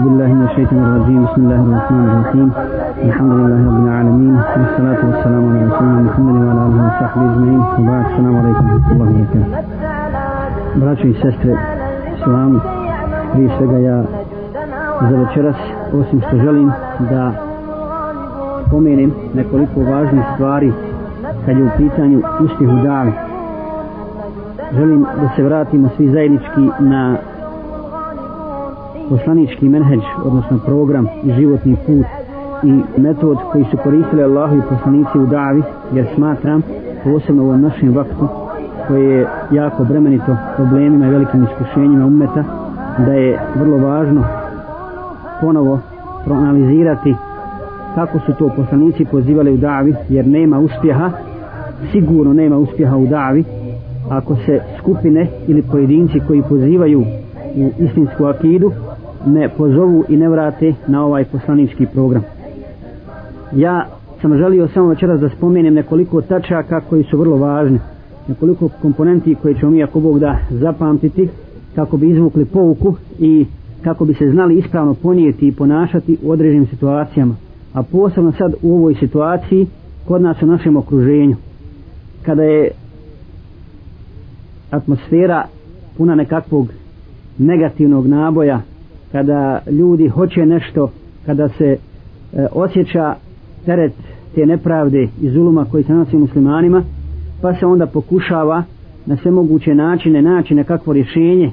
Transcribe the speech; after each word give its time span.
بالله 0.00 0.26
من 0.34 0.46
الشيطان 0.50 0.78
الرجيم 0.84 1.24
بسم 1.24 1.40
الله 1.44 1.60
الرحمن 1.66 2.04
الرحيم 2.10 2.48
الحمد 3.08 3.32
لله 3.32 3.58
رب 3.68 3.78
العالمين 3.86 4.34
والصلاة 4.58 5.00
والسلام 5.08 5.42
على 5.50 5.60
رسولنا 5.68 6.00
محمد 6.08 6.34
وعلى 6.44 6.60
آله 6.66 6.80
وصحبه 6.86 7.24
أجمعين 7.32 7.60
وبعد 7.78 8.04
السلام 8.10 8.34
عليكم 8.40 8.64
ورحمة 8.72 8.92
الله 8.92 9.08
وبركاته 9.10 9.66
Braćo 10.80 11.06
i 11.06 11.14
sestre, 11.22 11.52
salamu, 12.24 12.60
prije 13.32 13.50
svega 13.58 13.78
ja 13.78 14.02
za 15.10 15.16
večeras, 15.16 15.56
osim 15.92 16.20
što 16.20 16.36
želim 16.36 16.72
da 17.10 17.32
spomenem 18.66 19.12
nekoliko 19.34 19.80
važnih 19.80 20.24
stvari 20.34 20.72
kad 21.46 21.56
je 21.58 21.64
u 21.64 21.70
pitanju 21.76 22.22
uspjeh 22.40 22.70
u 22.70 22.82
davi. 22.84 23.12
Želim 24.72 25.06
da 25.20 25.28
se 25.36 25.42
vratimo 25.42 25.88
svi 25.96 26.10
zajednički 26.10 26.70
na 26.78 27.16
poslanički 29.11 29.69
menheđ, 29.69 29.99
odnosno 30.25 30.59
program 30.65 31.07
i 31.23 31.33
životni 31.33 31.75
put 31.85 32.05
i 32.63 33.01
metod 33.01 33.37
koji 33.51 33.65
su 33.71 33.77
koristili 33.83 34.23
Allahu 34.23 34.57
i 34.57 34.61
poslanici 34.69 35.19
u 35.19 35.25
davi, 35.25 35.63
jer 35.93 36.05
smatram, 36.15 36.61
posebno 37.03 37.43
u 37.43 37.45
ovom 37.45 37.61
našem 37.61 37.95
vaktu, 37.95 38.27
koje 38.87 39.17
je 39.17 39.27
jako 39.51 39.83
bremenito 39.83 40.35
problemima 40.55 41.07
i 41.07 41.09
velikim 41.09 41.43
iskušenjima 41.43 42.05
umeta, 42.05 42.43
da 42.97 43.13
je 43.13 43.39
vrlo 43.55 43.77
važno 43.77 44.23
ponovo 45.41 45.79
proanalizirati 46.25 47.15
kako 47.95 48.19
su 48.19 48.33
to 48.39 48.49
poslanici 48.55 49.05
pozivali 49.05 49.53
u 49.53 49.57
davi, 49.57 49.95
jer 50.09 50.27
nema 50.27 50.59
uspjeha, 50.59 51.11
sigurno 51.91 52.33
nema 52.33 52.57
uspjeha 52.57 52.97
u 52.97 53.07
davi, 53.07 53.43
ako 54.09 54.35
se 54.35 54.61
skupine 54.79 55.27
ili 55.47 55.61
pojedinci 55.61 56.19
koji 56.27 56.43
pozivaju 56.49 57.01
u 57.55 57.71
istinsku 57.79 58.25
akidu 58.25 58.71
ne 59.25 59.49
pozovu 59.49 60.03
i 60.09 60.17
ne 60.17 60.29
vrate 60.29 60.73
na 60.87 61.05
ovaj 61.05 61.25
poslanički 61.25 61.85
program. 61.85 62.23
Ja 63.55 63.85
sam 64.21 64.37
želio 64.37 64.67
samo 64.67 64.87
večeras 64.87 65.21
da 65.21 65.29
spomenem 65.29 65.73
nekoliko 65.73 66.21
tačaka 66.21 66.81
koji 66.81 67.03
su 67.03 67.17
vrlo 67.17 67.37
važni, 67.37 67.79
nekoliko 68.27 68.69
komponenti 68.81 69.35
koje 69.35 69.55
ćemo 69.55 69.71
mi 69.71 69.83
ako 69.83 69.99
Bog 69.99 70.19
da 70.19 70.37
zapamtiti 70.49 71.29
kako 71.75 71.97
bi 71.97 72.09
izvukli 72.09 72.45
pouku 72.45 72.95
i 73.19 73.45
kako 73.83 74.05
bi 74.05 74.13
se 74.13 74.31
znali 74.31 74.57
ispravno 74.57 74.93
ponijeti 74.93 75.47
i 75.47 75.51
ponašati 75.51 76.17
u 76.23 76.31
određenim 76.31 76.67
situacijama. 76.67 77.35
A 77.73 77.83
posebno 77.83 78.31
sad 78.31 78.53
u 78.61 78.75
ovoj 78.75 78.95
situaciji 78.95 79.67
kod 80.07 80.21
nas 80.21 80.41
u 80.41 80.45
našem 80.45 80.77
okruženju. 80.77 81.35
Kada 82.25 82.43
je 82.43 82.71
atmosfera 84.71 85.45
puna 85.97 86.15
nekakvog 86.15 86.67
negativnog 87.37 88.07
naboja, 88.07 88.61
kada 89.11 89.61
ljudi 89.71 90.07
hoće 90.07 90.45
nešto, 90.45 90.91
kada 91.25 91.49
se 91.49 91.65
e, 91.65 91.77
osjeća 92.51 93.15
teret 93.65 93.93
te 94.35 94.45
nepravde 94.45 95.07
i 95.21 95.29
zuluma 95.29 95.65
koji 95.71 95.83
se 95.83 95.93
nosi 95.93 96.17
muslimanima, 96.17 96.83
pa 97.41 97.55
se 97.55 97.65
onda 97.65 97.85
pokušava 97.85 98.63
na 99.05 99.17
sve 99.17 99.31
moguće 99.31 99.75
načine 99.75 100.21
naći 100.21 100.55
nekakvo 100.55 100.93
rješenje. 100.93 101.51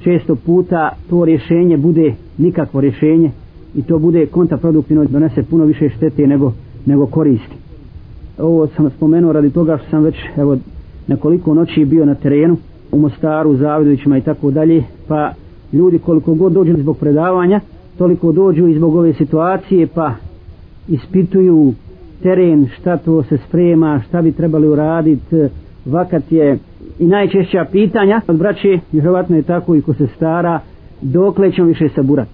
Često 0.00 0.36
puta 0.36 0.90
to 1.10 1.24
rješenje 1.24 1.76
bude 1.76 2.14
nikakvo 2.38 2.80
rješenje 2.80 3.30
i 3.74 3.82
to 3.82 3.98
bude 3.98 4.26
kontraproduktivno 4.26 5.02
i 5.02 5.08
donese 5.08 5.42
puno 5.42 5.64
više 5.64 5.88
štete 5.88 6.26
nego, 6.26 6.52
nego 6.86 7.06
koristi. 7.06 7.56
Ovo 8.38 8.66
sam 8.66 8.90
spomenuo 8.90 9.32
radi 9.32 9.50
toga 9.50 9.78
što 9.78 9.90
sam 9.90 10.02
već 10.02 10.16
evo, 10.36 10.56
nekoliko 11.06 11.54
noći 11.54 11.84
bio 11.84 12.04
na 12.04 12.14
terenu 12.14 12.56
u 12.92 12.98
Mostaru, 12.98 13.56
Zavidovićima 13.56 14.18
i 14.18 14.20
tako 14.20 14.50
dalje, 14.50 14.84
pa 15.08 15.32
ljudi 15.72 15.98
koliko 15.98 16.34
god 16.34 16.52
dođu 16.52 16.76
zbog 16.78 16.98
predavanja, 16.98 17.60
toliko 17.98 18.32
dođu 18.32 18.66
i 18.66 18.74
zbog 18.74 18.94
ove 18.94 19.12
situacije, 19.12 19.86
pa 19.86 20.14
ispituju 20.88 21.72
teren, 22.22 22.68
šta 22.80 22.96
to 22.96 23.22
se 23.22 23.38
sprema, 23.48 24.02
šta 24.08 24.22
bi 24.22 24.32
trebali 24.32 24.68
uraditi, 24.68 25.36
e, 25.36 25.48
vakat 25.86 26.32
je 26.32 26.58
i 26.98 27.06
najčešća 27.06 27.66
pitanja 27.72 28.20
od 28.28 28.36
braće, 28.36 28.78
vjerovatno 28.92 29.36
je 29.36 29.42
tako 29.42 29.74
i 29.74 29.82
ko 29.82 29.94
se 29.94 30.06
stara, 30.06 30.60
dokle 31.00 31.52
ćemo 31.52 31.68
više 31.68 31.88
saburati. 31.88 32.30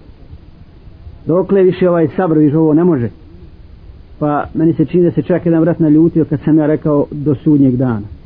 Dokle 1.25 1.63
više 1.63 1.89
ovaj 1.89 2.07
sabr, 2.15 2.37
više 2.37 2.57
ovo 2.57 2.73
ne 2.73 2.83
može. 2.83 3.09
Pa 4.19 4.45
meni 4.53 4.73
se 4.73 4.85
čini 4.85 5.03
da 5.03 5.11
se 5.11 5.21
čak 5.21 5.45
jedan 5.45 5.61
vrat 5.61 5.79
naljutio 5.79 6.25
kad 6.25 6.39
sam 6.39 6.57
ja 6.57 6.65
rekao 6.65 7.05
do 7.11 7.35
sudnjeg 7.35 7.75
dana. 7.75 8.22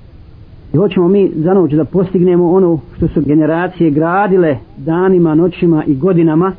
I 0.74 0.78
hoćemo 0.78 1.08
mi 1.08 1.32
za 1.36 1.54
noć 1.54 1.74
da 1.74 1.86
postignemo 1.86 2.52
ono 2.52 2.80
što 2.98 3.08
su 3.08 3.22
generacije 3.22 3.92
gradile 3.92 4.58
danima, 4.78 5.36
noćima 5.36 5.84
i 5.86 5.96
godinama, 5.96 6.52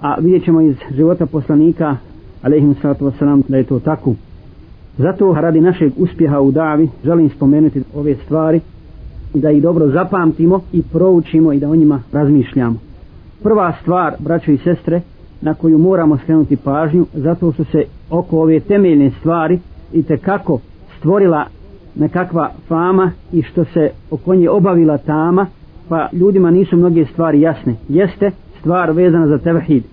a 0.00 0.16
vidjet 0.20 0.44
ćemo 0.44 0.60
iz 0.60 0.76
života 0.90 1.26
poslanika, 1.26 1.96
alaihim 2.42 2.74
sallatu 2.82 3.04
wasalam, 3.04 3.42
da 3.48 3.56
je 3.56 3.64
to 3.64 3.80
tako. 3.80 4.14
Zato 4.98 5.34
radi 5.34 5.60
našeg 5.60 5.92
uspjeha 5.96 6.40
u 6.40 6.50
davi 6.50 6.88
želim 7.04 7.30
spomenuti 7.30 7.82
ove 7.94 8.14
stvari 8.14 8.60
i 9.34 9.40
da 9.40 9.50
ih 9.50 9.62
dobro 9.62 9.88
zapamtimo 9.88 10.60
i 10.72 10.82
proučimo 10.82 11.52
i 11.52 11.60
da 11.60 11.70
o 11.70 11.76
njima 11.76 12.02
razmišljamo. 12.12 12.76
Prva 13.42 13.72
stvar, 13.82 14.14
braćo 14.18 14.50
i 14.50 14.58
sestre, 14.58 15.00
na 15.40 15.54
koju 15.54 15.78
moramo 15.78 16.18
skrenuti 16.18 16.56
pažnju, 16.56 17.06
zato 17.14 17.52
su 17.52 17.64
se 17.64 17.84
oko 18.10 18.40
ove 18.40 18.60
temeljne 18.60 19.10
stvari 19.20 19.58
i 19.92 20.02
te 20.02 20.16
kako 20.16 20.58
stvorila 20.98 21.46
nekakva 21.94 22.50
fama 22.68 23.10
i 23.32 23.42
što 23.42 23.64
se 23.64 23.90
oko 24.10 24.34
nje 24.34 24.50
obavila 24.50 24.98
tama, 24.98 25.46
pa 25.88 26.08
ljudima 26.12 26.50
nisu 26.50 26.76
mnoge 26.76 27.04
stvari 27.06 27.40
jasne. 27.40 27.74
Jeste 27.88 28.30
stvar 28.60 28.90
vezana 28.90 29.26
za 29.26 29.38
tevhid. 29.38 29.84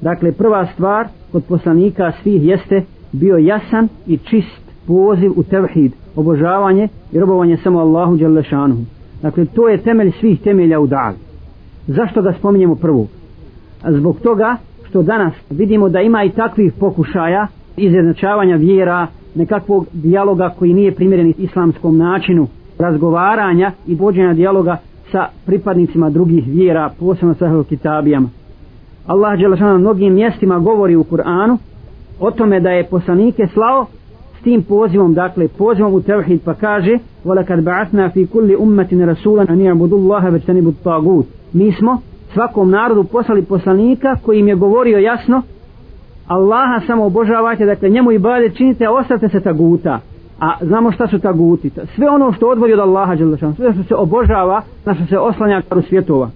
Dakle, 0.00 0.32
prva 0.32 0.66
stvar 0.66 1.06
kod 1.32 1.44
poslanika 1.44 2.12
svih 2.22 2.44
jeste 2.44 2.82
bio 3.12 3.36
jasan 3.36 3.88
i 4.06 4.18
čist 4.18 4.62
poziv 4.86 5.32
u 5.36 5.42
tevhid, 5.42 5.92
obožavanje 6.16 6.88
i 7.12 7.20
robovanje 7.20 7.56
samo 7.56 7.78
Allahu 7.78 8.16
Đalešanu. 8.16 8.76
Dakle, 9.22 9.46
to 9.46 9.68
je 9.68 9.78
temelj 9.78 10.12
svih 10.20 10.40
temelja 10.40 10.80
u 10.80 10.86
davi. 10.86 11.16
Zašto 11.86 12.22
ga 12.22 12.32
spominjemo 12.32 12.74
prvo? 12.74 13.06
Zbog 13.88 14.20
toga 14.20 14.56
što 14.88 15.02
danas 15.02 15.34
vidimo 15.50 15.88
da 15.88 16.00
ima 16.00 16.24
i 16.24 16.30
takvih 16.30 16.72
pokušaja 16.72 17.46
izjednačavanja 17.76 18.56
vjera, 18.56 19.06
nekakvog 19.35 19.87
dijaloga 19.93 20.53
koji 20.59 20.73
nije 20.73 20.95
primjeren 20.95 21.33
islamskom 21.37 21.97
načinu 21.97 22.47
razgovaranja 22.79 23.71
i 23.87 23.95
vođenja 23.95 24.33
dijaloga 24.33 24.77
sa 25.11 25.27
pripadnicima 25.45 26.09
drugih 26.09 26.43
vjera, 26.47 26.89
posebno 26.99 27.33
sa 27.33 27.63
kitabijama. 27.69 28.29
Allah 29.07 29.39
Đelešana 29.39 29.71
na 29.71 29.77
mnogim 29.77 30.13
mjestima 30.13 30.59
govori 30.59 30.95
u 30.95 31.03
Kur'anu 31.03 31.57
o 32.19 32.31
tome 32.31 32.59
da 32.59 32.69
je 32.69 32.83
poslanike 32.83 33.47
slao 33.53 33.85
s 34.39 34.43
tim 34.43 34.63
pozivom, 34.63 35.13
dakle 35.13 35.47
pozivom 35.47 35.93
u 35.93 36.01
tevhid 36.01 36.41
pa 36.45 36.53
kaže 36.53 36.97
وَلَكَدْ 37.25 37.63
بَعَثْنَا 37.63 38.07
فِي 38.13 38.25
كُلِّ 38.33 38.55
أُمَّةٍ 38.55 38.91
رَسُولًا 39.11 39.43
أَنِ 39.53 39.61
يَعْبُدُ 39.61 39.93
اللَّهَ 39.93 40.23
وَجْتَنِبُ 40.33 40.67
الطَّاغُوتِ 40.67 41.25
Mi 41.53 41.71
smo 41.71 42.01
svakom 42.33 42.69
narodu 42.69 43.03
poslali 43.03 43.41
poslanika 43.41 44.15
koji 44.25 44.39
im 44.39 44.47
je 44.47 44.55
govorio 44.55 44.97
jasno 44.97 45.41
Allaha 46.26 46.80
samo 46.86 47.04
obožavajte, 47.04 47.66
dakle 47.66 47.88
njemu 47.88 48.12
i 48.12 48.18
bade 48.18 48.50
činite, 48.50 48.86
a 48.86 48.92
ostavite 48.92 49.28
se 49.28 49.40
taguta. 49.40 50.00
A 50.40 50.52
znamo 50.60 50.92
šta 50.92 51.06
su 51.06 51.18
taguti. 51.18 51.70
Sve 51.94 52.10
ono 52.10 52.32
što 52.32 52.48
odvodi 52.48 52.72
od 52.72 52.78
Allaha, 52.78 53.16
sve 53.56 53.72
što 53.72 53.82
se 53.82 53.94
obožava, 53.94 54.62
na 54.84 54.94
što 54.94 55.06
se 55.06 55.18
oslanja 55.18 55.62
karu 55.68 55.82
svjetova. 55.82 56.30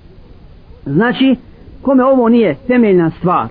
Znači, 0.87 1.37
kome 1.83 2.05
ovo 2.05 2.29
nije 2.29 2.57
temeljna 2.67 3.11
stvar, 3.11 3.47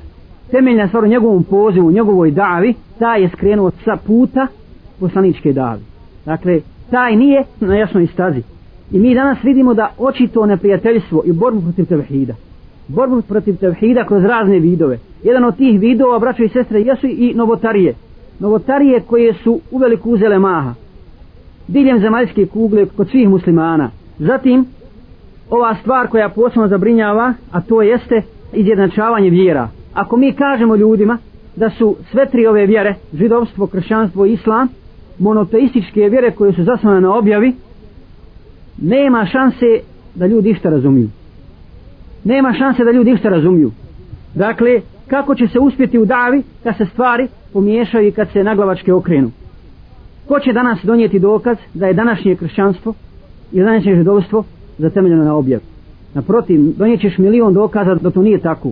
temeljna 0.52 0.88
stvar 0.88 1.04
u 1.04 1.08
njegovom 1.08 1.44
pozivu, 1.44 1.88
u 1.88 1.92
njegovoj 1.92 2.32
davi, 2.32 2.74
taj 3.00 3.22
je 3.22 3.30
skrenuo 3.30 3.72
sa 3.86 3.98
puta 4.08 4.48
poslaničke 5.00 5.54
davi. 5.54 5.82
Dakle, 6.26 6.60
taj 6.92 7.16
nije 7.16 7.44
na 7.60 7.76
jasnoj 7.76 8.08
stazi. 8.08 8.42
I 8.92 9.00
mi 9.00 9.16
danas 9.16 9.38
vidimo 9.44 9.74
da 9.74 9.92
očito 9.98 10.46
neprijateljstvo 10.46 11.22
i 11.26 11.32
borbu 11.32 11.62
protiv 11.62 11.86
tevhida 11.86 12.34
borbu 12.88 13.22
protiv 13.22 13.58
tevhida 13.58 14.06
kroz 14.06 14.24
razne 14.24 14.60
vidove. 14.60 15.00
Jedan 15.24 15.44
od 15.44 15.58
tih 15.58 15.80
vidova, 15.80 16.20
braćo 16.20 16.44
i 16.44 16.50
sestre, 16.50 16.82
jesu 16.82 17.08
i 17.08 17.34
novotarije. 17.36 17.94
Novotarije 18.40 19.00
koje 19.00 19.34
su 19.34 19.60
uveliko 19.72 20.10
uzele 20.10 20.40
maha. 20.40 20.74
Diljem 21.68 22.00
zemaljske 22.00 22.46
kugle 22.46 22.86
kod 22.86 23.10
svih 23.10 23.30
muslimana. 23.30 23.90
Zatim, 24.20 24.66
ova 25.50 25.76
stvar 25.82 26.08
koja 26.08 26.30
posebno 26.30 26.68
zabrinjava, 26.68 27.34
a 27.52 27.62
to 27.62 27.82
jeste 27.82 28.22
izjednačavanje 28.54 29.30
vjera. 29.30 29.70
Ako 29.94 30.18
mi 30.18 30.34
kažemo 30.34 30.76
ljudima 30.76 31.18
da 31.56 31.70
su 31.70 31.96
sve 32.12 32.26
tri 32.26 32.48
ove 32.48 32.66
vjere, 32.66 32.96
židovstvo, 33.14 33.68
kršćanstvo 33.68 34.26
i 34.26 34.34
islam, 34.34 34.68
monoteističke 35.20 36.00
vjere 36.00 36.32
koje 36.32 36.54
su 36.54 36.64
zasnovane 36.64 37.02
na 37.02 37.16
objavi, 37.18 37.54
nema 38.82 39.26
šanse 39.26 39.66
da 40.16 40.28
ljudi 40.28 40.50
išta 40.50 40.70
razumiju 40.70 41.10
nema 42.26 42.54
šanse 42.54 42.84
da 42.84 42.92
ljudi 42.92 43.12
išta 43.12 43.30
razumiju. 43.30 43.72
Dakle, 44.36 44.82
kako 45.08 45.36
će 45.36 45.48
se 45.48 45.60
uspjeti 45.60 46.00
u 46.00 46.06
davi 46.06 46.44
kad 46.64 46.78
se 46.78 46.86
stvari 46.86 47.28
pomiješaju 47.54 48.08
i 48.08 48.12
kad 48.12 48.28
se 48.34 48.44
naglavačke 48.44 48.94
okrenu. 48.94 49.32
Ko 50.28 50.40
će 50.40 50.54
danas 50.54 50.80
donijeti 50.84 51.20
dokaz 51.20 51.58
da 51.74 51.88
je 51.88 51.94
današnje 51.94 52.36
kršćanstvo 52.36 52.94
i 53.52 53.60
današnje 53.60 53.96
židovstvo 53.96 54.44
zatemeljeno 54.78 55.24
na 55.24 55.36
objav? 55.36 55.60
Naprotiv, 56.14 56.60
donijećeš 56.78 57.18
milion 57.18 57.54
dokaza 57.54 57.96
da 57.96 58.10
to 58.10 58.22
nije 58.22 58.40
tako. 58.40 58.72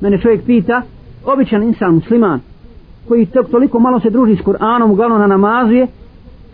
mene 0.00 0.18
čovjek 0.18 0.44
pita 0.46 0.82
običan 1.24 1.62
insan 1.62 1.94
musliman 1.94 2.40
koji 3.08 3.26
tek 3.26 3.46
toliko 3.50 3.78
malo 3.78 4.00
se 4.00 4.10
druži 4.10 4.36
s 4.36 4.40
Kur'anom 4.40 4.90
uglavnom 4.92 5.20
na 5.20 5.26
namazu 5.26 5.72
je 5.72 5.86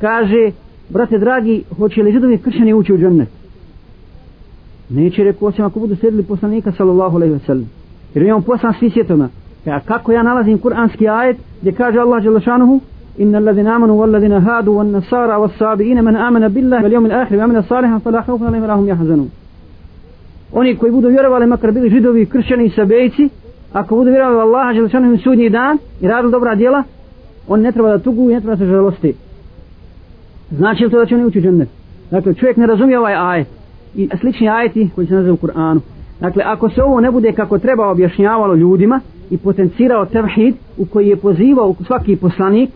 kaže 0.01 0.51
brate 0.89 1.19
dragi 1.19 1.63
hoće 1.77 2.03
li 2.03 2.13
židovi 2.13 2.39
kršćani 2.39 2.75
ući 2.75 2.93
u 2.93 2.99
džennet 2.99 3.38
neće 4.90 5.24
rekao 5.24 5.48
osim 5.48 5.66
ako 5.66 5.80
budu 5.80 5.96
sjedili 5.96 6.24
poslanika 6.24 6.72
sallallahu 6.72 7.16
alaihi 7.16 7.34
wa 7.34 7.46
sallam 7.46 7.70
jer 8.14 8.26
imamo 8.26 8.42
poslan 8.42 8.74
svi 8.80 8.90
svjetovima 8.90 9.30
a 9.66 9.80
kako 9.80 10.12
ja 10.12 10.24
nalazim 10.24 10.58
kuranski 10.58 11.10
ajet 11.10 11.38
gdje 11.62 11.72
kaže 11.72 12.00
Allah 12.00 12.24
Đelešanuhu 12.24 12.80
إن 13.20 13.36
الذين 13.36 13.68
آمنوا 13.68 14.02
والذين 14.02 14.32
هادوا 14.32 14.78
والنصارى 14.78 15.36
والصابئين 15.36 16.04
من 16.04 16.16
آمن 16.16 16.48
بالله 16.48 16.84
واليوم 16.84 17.06
الآخر 17.06 17.36
وآمن 17.36 17.62
صالحا 17.62 17.98
فلا 17.98 18.22
خوف 18.22 18.44
عليهم 18.44 18.64
ولا 18.64 18.74
هم 18.74 18.90
يحزنون 18.90 19.30
oni 20.54 20.76
koji 20.78 20.92
budu 20.92 21.08
vjerovali 21.10 21.46
makar 21.46 21.72
bili 21.72 21.90
židovi, 21.90 22.26
kršćani 22.26 22.66
i 22.66 22.70
sabejci 22.70 23.30
ako 23.74 23.96
budu 23.96 24.10
vjerovali 24.10 24.38
u 24.38 24.40
Allaha 24.40 24.74
želešanom 24.74 25.14
im 25.14 25.20
sudnji 25.20 25.50
dan 25.50 25.78
i 26.02 26.08
radili 26.08 26.32
dobra 26.32 26.56
djela 26.56 26.84
on 27.48 27.62
ne 27.62 27.72
treba 27.72 27.90
da 27.90 28.00
tugu 28.00 28.30
i 28.30 28.34
ne 28.34 28.42
treba 28.42 28.56
da 28.56 28.66
se 28.66 28.72
žalosti 28.72 29.14
znači 30.52 30.84
li 30.84 30.92
to 30.92 31.00
da 31.00 31.06
će 31.06 31.16
oni 31.16 31.26
ući 31.26 31.40
u 31.40 31.42
džennet 31.42 31.70
dakle 32.12 32.34
čovjek 32.34 32.58
ne 32.58 32.68
razumije 32.68 33.00
ovaj 33.00 33.16
ajet 33.16 33.48
i 33.99 34.09
slični 34.21 34.49
ajeti 34.49 34.91
koji 34.95 35.07
se 35.07 35.15
nazivu 35.15 35.35
u 35.35 35.47
Kur'anu. 35.47 35.81
Dakle 36.21 36.43
ako 36.47 36.71
se 36.71 36.83
ovo 36.83 37.01
ne 37.01 37.11
bude 37.11 37.33
kako 37.33 37.59
treba 37.59 37.91
objašnjavalo 37.91 38.55
ljudima 38.55 39.01
i 39.31 39.39
potencirao 39.39 40.07
tevhid 40.07 40.55
u 40.79 40.87
koji 40.87 41.09
je 41.09 41.17
pozivao 41.17 41.75
svaki 41.87 42.17
poslanik 42.17 42.71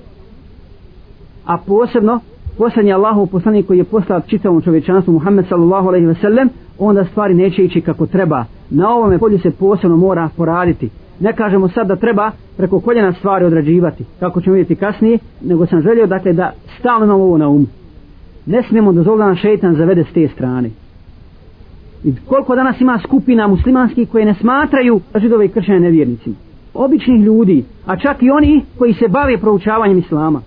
a 1.47 1.59
posebno 1.67 2.21
posljednji 2.59 2.93
Allahov 2.93 3.27
poslanik 3.27 3.67
koji 3.67 3.79
je 3.79 3.85
poslao 3.85 4.21
čitavom 4.21 4.63
čovječanstvu 4.63 5.13
Muhammed 5.13 5.47
sallallahu 5.49 5.89
alaihi 5.89 6.07
ve 6.07 6.15
sellem 6.15 6.49
onda 6.79 7.05
stvari 7.05 7.35
neće 7.35 7.65
ići 7.65 7.81
kako 7.81 8.07
treba. 8.07 8.45
Na 8.71 8.91
ovome 8.91 9.19
polju 9.19 9.39
se 9.39 9.51
posebno 9.51 9.97
mora 9.97 10.29
poraditi. 10.37 10.91
Ne 11.21 11.33
kažemo 11.33 11.69
sad 11.69 11.87
da 11.87 11.97
treba 11.97 12.31
preko 12.57 12.81
koljena 12.81 13.13
stvari 13.13 13.45
odrađivati 13.45 14.05
kako 14.21 14.41
ćemo 14.41 14.57
vidjeti 14.57 14.81
kasnije 14.81 15.19
nego 15.41 15.67
sam 15.67 15.81
želio 15.81 16.07
dakle 16.07 16.33
da 16.33 16.53
stalno 16.79 17.05
imamo 17.05 17.25
ovo 17.25 17.39
na 17.39 17.49
umu. 17.49 17.67
Ne 18.47 18.63
smijemo 18.63 18.93
dozvoliti 18.93 19.19
da 19.19 19.27
nam 19.27 19.37
šeitan 19.37 19.75
zavede 19.75 20.05
s 20.05 20.13
te 20.13 20.29
strane 20.29 20.71
i 22.05 22.15
koliko 22.29 22.55
danas 22.55 22.81
ima 22.81 22.99
skupina 22.99 23.47
muslimanskih 23.47 24.09
koje 24.09 24.25
ne 24.25 24.35
smatraju 24.35 25.01
židove 25.15 25.45
i 25.47 25.49
kršćane 25.49 25.81
nevjernicima? 25.81 26.37
Običnih 26.75 27.21
ljudi 27.21 27.65
a 27.87 27.97
čak 27.97 28.23
i 28.23 28.31
oni 28.31 28.65
koji 28.79 28.93
se 28.93 29.09
bave 29.09 29.39
proučavanjem 29.39 29.99
islama. 29.99 30.41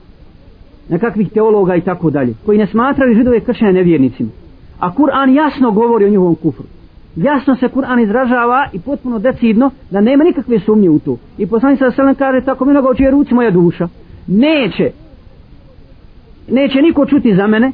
Nekakvih 0.90 1.30
teologa 1.32 1.76
i 1.76 1.82
tako 1.82 2.10
dalje 2.10 2.34
koji 2.46 2.58
ne 2.58 2.68
smatraju 2.68 3.16
židove 3.16 3.40
kršćane 3.40 3.74
nevjernicima. 3.74 4.30
A 4.80 4.92
Kur'an 4.96 5.34
jasno 5.34 5.72
govori 5.72 6.06
o 6.06 6.10
njihovom 6.10 6.36
kufru. 6.36 6.66
Jasno 7.16 7.56
se 7.56 7.68
Kur'an 7.68 8.04
izražava 8.04 8.70
i 8.74 8.80
potpuno 8.80 9.20
decidno 9.20 9.72
da 9.92 10.02
nema 10.02 10.24
nikakve 10.24 10.60
sumnje 10.60 10.90
u 10.90 11.00
to. 11.00 11.18
I 11.38 11.48
poslanik 11.48 11.80
sa 11.80 11.92
selam 11.92 12.16
kaže 12.16 12.46
tako 12.46 12.66
mi 12.66 12.72
mnogo 12.72 12.90
očije 12.90 13.12
ruci 13.12 13.34
moja 13.34 13.52
duša. 13.52 13.88
Neće. 14.28 14.92
Neće 16.50 16.82
niko 16.82 17.06
čuti 17.06 17.36
za 17.36 17.48
mene 17.48 17.72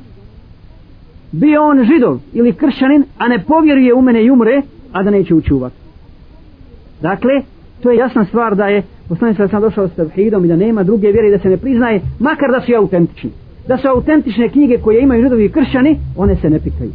bio 1.32 1.64
on 1.64 1.84
židov 1.84 2.20
ili 2.34 2.54
kršćanin 2.54 3.04
a 3.18 3.28
ne 3.28 3.40
povjeruje 3.40 3.94
u 3.94 4.02
mene 4.02 4.24
i 4.24 4.32
umre 4.32 4.62
a 4.92 5.04
da 5.04 5.12
neće 5.12 5.36
učuvati 5.36 5.76
dakle 7.02 7.42
to 7.84 7.92
je 7.92 7.98
jasna 7.98 8.26
stvar 8.26 8.56
da 8.56 8.66
je 8.66 8.84
poslanik 9.10 9.38
sa 9.38 9.48
sam 9.48 9.62
došao 9.62 9.88
s 9.88 9.94
tevhidom 9.94 10.46
i 10.46 10.48
da 10.48 10.56
nema 10.56 10.84
druge 10.84 11.12
vjere 11.12 11.28
i 11.28 11.32
da 11.32 11.40
se 11.40 11.50
ne 11.50 11.58
priznaje 11.58 12.02
makar 12.20 12.52
da 12.52 12.62
su 12.62 12.72
autentični. 12.78 13.30
Da 13.68 13.78
su 13.78 13.88
autentične 13.88 14.50
knjige 14.50 14.78
koje 14.78 15.02
imaju 15.02 15.24
židovi 15.24 15.46
i 15.46 15.52
kršćani 15.52 16.00
one 16.18 16.36
se 16.36 16.50
ne 16.50 16.60
pitaju. 16.60 16.92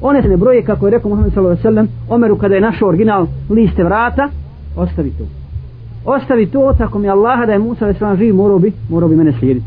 one 0.00 0.22
se 0.22 0.28
ne 0.28 0.36
broje 0.36 0.62
kako 0.62 0.86
je 0.86 0.90
rekao 0.90 1.08
Muhammed 1.08 1.32
sallallahu 1.34 1.58
alejhi 1.60 1.68
ve 1.68 1.70
sellem 1.70 1.88
Omeru 2.08 2.38
kada 2.38 2.54
je 2.54 2.60
našao 2.60 2.88
original 2.88 3.26
liste 3.50 3.84
vrata 3.84 4.28
ostavi 4.76 5.10
to. 5.10 5.24
Ostavi 6.04 6.46
to 6.46 6.72
tako 6.78 6.98
mi 6.98 7.08
Allaha 7.08 7.46
da 7.46 7.52
je 7.52 7.58
Musa 7.58 7.84
alejhi 7.84 8.24
živ 8.24 8.34
morao 8.34 8.58
bi 8.58 8.72
morao 8.90 9.08
bi 9.08 9.16
mene 9.16 9.32
slijediti. 9.38 9.66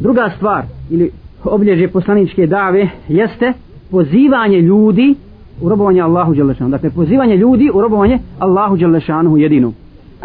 Druga 0.00 0.30
stvar 0.36 0.64
ili 0.90 1.10
obilježje 1.44 1.88
poslaničke 1.88 2.46
dave 2.46 2.88
jeste 3.08 3.52
pozivanje 3.90 4.60
ljudi 4.60 5.14
u 5.60 5.68
robovanje 5.68 6.00
Allahu 6.00 6.34
Đelešanu. 6.34 6.70
Dakle, 6.70 6.90
pozivanje 6.90 7.36
ljudi 7.36 7.70
u 7.74 7.80
robovanje 7.80 8.18
Allahu 8.38 8.76
Đelešanu 8.76 9.36
jedinu. 9.36 9.72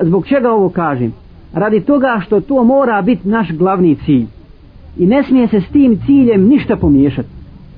Zbog 0.01 0.27
čega 0.27 0.51
ovo 0.51 0.69
kažem? 0.69 1.13
Radi 1.53 1.79
toga 1.79 2.21
što 2.25 2.41
to 2.41 2.63
mora 2.63 3.01
biti 3.01 3.27
naš 3.27 3.51
glavni 3.51 3.95
cilj. 3.95 4.25
I 4.97 5.05
ne 5.05 5.23
smije 5.23 5.47
se 5.47 5.61
s 5.61 5.67
tim 5.67 5.99
ciljem 6.05 6.47
ništa 6.47 6.75
pomiješati. 6.75 7.29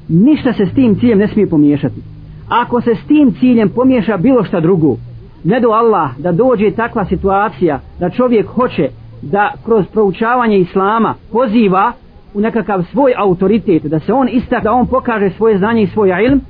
Ništa 0.09 0.53
se 0.53 0.65
s 0.65 0.75
tim 0.75 0.95
ciljem 0.99 1.19
ne 1.19 1.27
smije 1.27 1.47
pomiješati. 1.49 2.01
Ako 2.49 2.81
se 2.81 2.95
s 2.95 3.07
tim 3.07 3.33
ciljem 3.39 3.69
pomiješa 3.69 4.17
bilo 4.17 4.43
šta 4.43 4.59
drugo, 4.59 4.95
ne 5.43 5.59
do 5.59 5.69
Allah 5.69 6.17
da 6.17 6.31
dođe 6.31 6.71
takva 6.71 7.05
situacija 7.05 7.79
da 7.99 8.09
čovjek 8.09 8.47
hoće 8.47 8.89
da 9.21 9.53
kroz 9.65 9.85
proučavanje 9.93 10.59
Islama 10.59 11.13
poziva 11.31 11.91
u 12.35 12.41
nekakav 12.41 12.83
svoj 12.91 13.13
autoritet, 13.17 13.83
da 13.83 13.99
se 13.99 14.13
on 14.13 14.29
istak, 14.29 14.63
da 14.63 14.73
on 14.73 14.87
pokaže 14.87 15.29
svoje 15.29 15.57
znanje 15.57 15.83
i 15.83 15.87
svoj 15.87 16.09
ilm, 16.25 16.41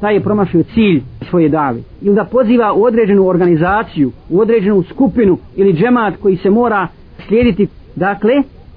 taj 0.00 0.14
je 0.14 0.20
promašio 0.20 0.62
cilj 0.62 1.02
svoje 1.30 1.48
dave. 1.48 1.80
Ili 2.02 2.14
da 2.14 2.24
poziva 2.24 2.72
u 2.72 2.84
određenu 2.84 3.26
organizaciju, 3.26 4.12
u 4.30 4.40
određenu 4.40 4.82
skupinu 4.82 5.38
ili 5.56 5.72
džemat 5.72 6.14
koji 6.22 6.36
se 6.36 6.50
mora 6.50 6.88
slijediti. 7.28 7.68
Dakle, 7.96 8.32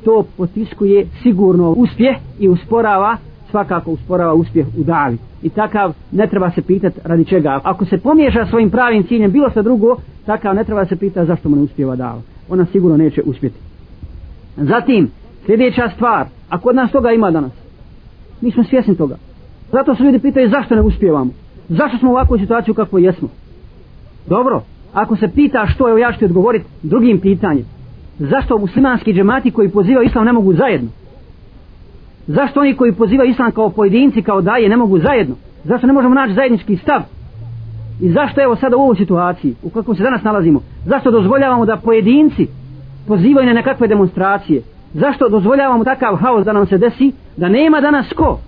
to 0.06 0.26
potiskuje 0.38 1.08
sigurno 1.24 1.72
uspjeh 1.72 2.18
i 2.40 2.50
usporava, 2.50 3.18
svakako 3.52 3.92
usporava 3.92 4.34
uspjeh 4.34 4.68
u 4.80 4.84
davi. 4.84 5.18
I 5.44 5.50
takav 5.50 5.94
ne 6.12 6.28
treba 6.28 6.52
se 6.52 6.62
pitati 6.62 7.00
radi 7.04 7.26
čega. 7.26 7.60
Ako 7.64 7.86
se 7.86 7.98
pomiješa 7.98 8.46
svojim 8.46 8.70
pravim 8.70 9.04
ciljem 9.04 9.32
bilo 9.32 9.50
sa 9.50 9.62
drugo, 9.62 9.96
takav 10.26 10.56
ne 10.56 10.64
treba 10.64 10.86
se 10.86 10.96
pitati 10.96 11.28
zašto 11.28 11.50
mu 11.50 11.56
ne 11.56 11.62
uspjeva 11.62 11.96
dava. 11.96 12.22
Ona 12.50 12.66
sigurno 12.66 12.98
neće 12.98 13.22
uspjeti. 13.26 13.60
Zatim, 14.58 15.10
sljedeća 15.46 15.90
stvar, 15.96 16.26
a 16.50 16.58
kod 16.58 16.76
nas 16.76 16.92
toga 16.92 17.12
ima 17.12 17.32
danas. 17.32 17.52
Mi 18.42 18.52
smo 18.52 18.64
svjesni 18.64 18.98
toga. 18.98 19.16
Zato 19.72 19.96
se 19.96 20.04
ljudi 20.04 20.20
pitaju 20.20 20.50
zašto 20.50 20.76
ne 20.76 20.82
uspijevamo. 20.82 21.32
Zašto 21.70 21.98
smo 21.98 22.10
u 22.10 22.14
ovakvoj 22.14 22.40
situaciji 22.40 22.76
kako 22.76 22.98
jesmo. 22.98 23.30
Dobro, 24.28 24.62
ako 24.94 25.16
se 25.16 25.28
pita 25.28 25.68
što 25.68 25.88
je, 25.88 26.02
ja 26.02 26.14
ću 26.14 26.26
odgovoriti 26.26 26.66
drugim 26.84 27.20
pitanjem. 27.20 27.66
Zašto 28.20 28.58
muslimanski 28.58 29.14
džemati 29.14 29.52
koji 29.52 29.70
pozivaju 29.70 30.08
islam 30.08 30.26
ne 30.26 30.34
mogu 30.34 30.54
zajedno? 30.54 30.90
Zašto 32.28 32.60
oni 32.60 32.76
koji 32.76 32.92
pozivaju 32.94 33.30
islam 33.30 33.52
kao 33.52 33.70
pojedinci, 33.70 34.22
kao 34.22 34.42
daje, 34.42 34.70
ne 34.70 34.78
mogu 34.78 35.00
zajedno? 35.00 35.36
Zašto 35.64 35.88
ne 35.88 35.94
možemo 35.94 36.16
naći 36.16 36.34
zajednički 36.34 36.78
stav? 36.78 37.02
I 38.02 38.12
zašto 38.12 38.42
evo 38.42 38.56
sada 38.56 38.78
u 38.78 38.82
ovoj 38.82 38.96
situaciji, 38.96 39.56
u 39.64 39.70
kakvom 39.70 39.96
se 39.96 40.04
danas 40.04 40.24
nalazimo, 40.24 40.60
zašto 40.86 41.12
dozvoljavamo 41.12 41.66
da 41.66 41.78
pojedinci 41.78 42.48
pozivaju 43.08 43.48
na 43.48 43.54
nekakve 43.54 43.88
demonstracije? 43.88 44.62
Zašto 44.94 45.30
dozvoljavamo 45.30 45.84
takav 45.84 46.16
haos 46.16 46.46
da 46.46 46.54
nam 46.54 46.66
se 46.66 46.78
desi, 46.78 47.12
da 47.38 47.50
nema 47.50 47.82
danas 47.82 48.14
ko? 48.14 48.40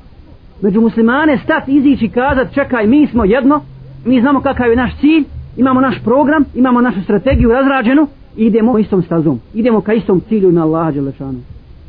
Među 0.62 0.82
muslimane 0.82 1.38
stat, 1.38 1.68
izići 1.68 2.10
kazat 2.10 2.54
čekaj 2.54 2.88
mi 2.88 3.08
smo 3.08 3.26
jedno 3.26 3.62
mi 4.06 4.22
znamo 4.22 4.42
kakav 4.42 4.70
je 4.70 4.76
naš 4.76 4.92
cilj 5.00 5.24
imamo 5.58 5.82
naš 5.82 6.04
program 6.04 6.46
imamo 6.56 6.82
našu 6.82 7.02
strategiju 7.04 7.50
razrađenu 7.50 8.08
i 8.38 8.46
idemo 8.46 8.78
istom 8.78 9.02
stazom 9.02 9.40
idemo 9.54 9.82
ka 9.82 9.94
istom 9.94 10.22
cilju 10.30 10.52
na 10.52 10.64
Allaha 10.64 10.92
Đelešanu. 10.92 11.40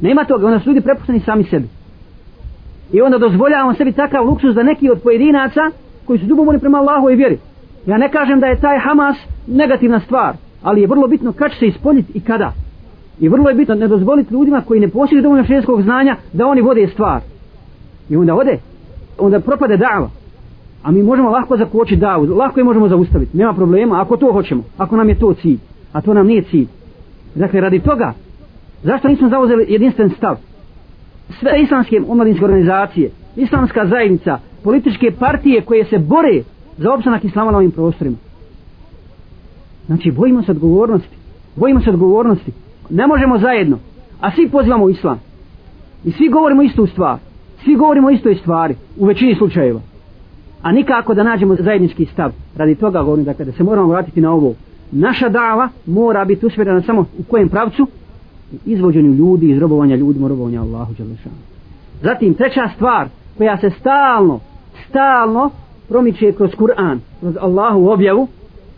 Nema 0.01 0.25
toga 0.25 0.47
onda 0.47 0.61
su 0.61 0.69
ljudi 0.69 0.81
prepušteni 0.81 1.21
sami 1.21 1.45
sebi. 1.45 1.69
I 2.93 3.01
onda 3.01 3.19
dozvoljavamo 3.19 3.75
sebi 3.75 3.93
takav 3.93 4.27
luksus 4.27 4.55
da 4.55 4.63
neki 4.63 4.91
od 4.91 5.03
pojedinaca 5.03 5.61
koji 6.05 6.19
su 6.19 6.27
ljubomorni 6.27 6.61
prema 6.61 6.79
Allahu 6.79 7.11
i 7.11 7.15
vjeri 7.15 7.39
ja 7.87 7.99
ne 7.99 8.11
kažem 8.11 8.41
da 8.41 8.47
je 8.47 8.61
taj 8.61 8.79
Hamas 8.79 9.17
negativna 9.47 10.01
stvar 10.01 10.35
ali 10.63 10.81
je 10.81 10.87
vrlo 10.87 11.09
bitno 11.09 11.33
kad 11.33 11.51
će 11.51 11.59
se 11.59 11.67
ispoljiti 11.67 12.13
i 12.15 12.21
kada 12.21 12.53
i 13.21 13.29
vrlo 13.29 13.49
je 13.49 13.55
bitno 13.55 13.75
ne 13.75 13.89
dozvoliti 13.89 14.35
ljudima 14.35 14.61
koji 14.61 14.81
ne 14.81 14.89
posjeduju 14.89 15.23
dovoljno 15.23 15.45
šerijskog 15.45 15.83
znanja 15.83 16.17
da 16.33 16.47
oni 16.47 16.61
vode 16.61 16.89
stvar 16.93 17.21
I 18.09 18.17
onda 18.17 18.35
ode, 18.35 18.59
onda 19.19 19.41
propade 19.41 19.77
dava. 19.77 20.11
A 20.83 20.91
mi 20.91 21.03
možemo 21.03 21.31
lahko 21.31 21.57
zakočiti 21.57 22.01
davu, 22.01 22.25
lahko 22.25 22.61
je 22.61 22.65
možemo 22.65 22.89
zaustaviti, 22.89 23.37
nema 23.37 23.53
problema, 23.53 24.01
ako 24.01 24.17
to 24.17 24.33
hoćemo, 24.33 24.63
ako 24.79 24.97
nam 24.97 25.09
je 25.09 25.19
to 25.19 25.35
cilj, 25.35 25.59
a 25.93 26.01
to 26.01 26.15
nam 26.15 26.27
nije 26.27 26.43
cilj. 26.43 26.67
Dakle, 27.35 27.61
radi 27.61 27.81
toga, 27.81 28.13
zašto 28.83 29.09
nismo 29.09 29.29
zauzeli 29.29 29.67
jedinstven 29.69 30.11
stav? 30.11 30.37
Sve 31.41 31.63
islamske 31.63 32.03
omladinske 32.09 32.45
organizacije, 32.45 33.11
islamska 33.37 33.87
zajednica, 33.87 34.39
političke 34.63 35.11
partije 35.19 35.61
koje 35.61 35.85
se 35.85 35.99
bore 35.99 36.43
za 36.79 36.93
opstanak 36.93 37.25
islama 37.25 37.51
na 37.51 37.59
ovim 37.59 37.71
prostorima. 37.71 38.17
Znači, 39.87 40.11
bojimo 40.11 40.43
se 40.43 40.51
odgovornosti. 40.51 41.17
Bojimo 41.57 41.81
se 41.81 41.91
odgovornosti. 41.91 42.53
Ne 42.91 43.07
možemo 43.07 43.39
zajedno. 43.39 43.79
A 44.21 44.31
svi 44.31 44.49
pozivamo 44.49 44.89
islam. 44.89 45.21
I 46.05 46.13
svi 46.13 46.29
govorimo 46.29 46.63
istu 46.63 46.87
stvar 46.87 47.19
svi 47.65 47.77
govorimo 47.77 48.11
isto 48.11 48.29
istoj 48.29 48.43
stvari 48.43 48.75
u 48.99 49.07
većini 49.07 49.35
slučajeva 49.35 49.81
a 50.63 50.73
nikako 50.73 51.15
da 51.15 51.23
nađemo 51.23 51.55
zajednički 51.55 52.07
stav 52.07 52.33
radi 52.57 52.75
toga 52.75 53.03
govorim 53.03 53.25
dakle 53.25 53.45
da 53.45 53.53
se 53.53 53.63
moramo 53.63 53.89
vratiti 53.89 54.21
na 54.21 54.33
ovo 54.33 54.55
naša 54.93 55.29
dava 55.29 55.69
mora 55.87 56.25
biti 56.25 56.47
usmjerena 56.47 56.83
samo 56.83 57.01
u 57.19 57.23
kojem 57.31 57.49
pravcu 57.49 57.87
izvođenju 58.67 59.15
ljudi, 59.15 59.51
izrobovanja 59.51 59.97
ljudi, 59.97 60.19
robovanja 60.29 60.61
Allahu 60.61 60.95
Đalešanu. 60.99 61.35
Zatim, 62.03 62.35
treća 62.35 62.69
stvar 62.75 63.09
koja 63.39 63.57
se 63.57 63.71
stalno, 63.71 64.41
stalno 64.89 65.51
promiče 65.89 66.33
kroz 66.33 66.51
Kur'an, 66.51 66.99
kroz 67.21 67.37
Allahu 67.41 67.89
objavu, 67.89 68.29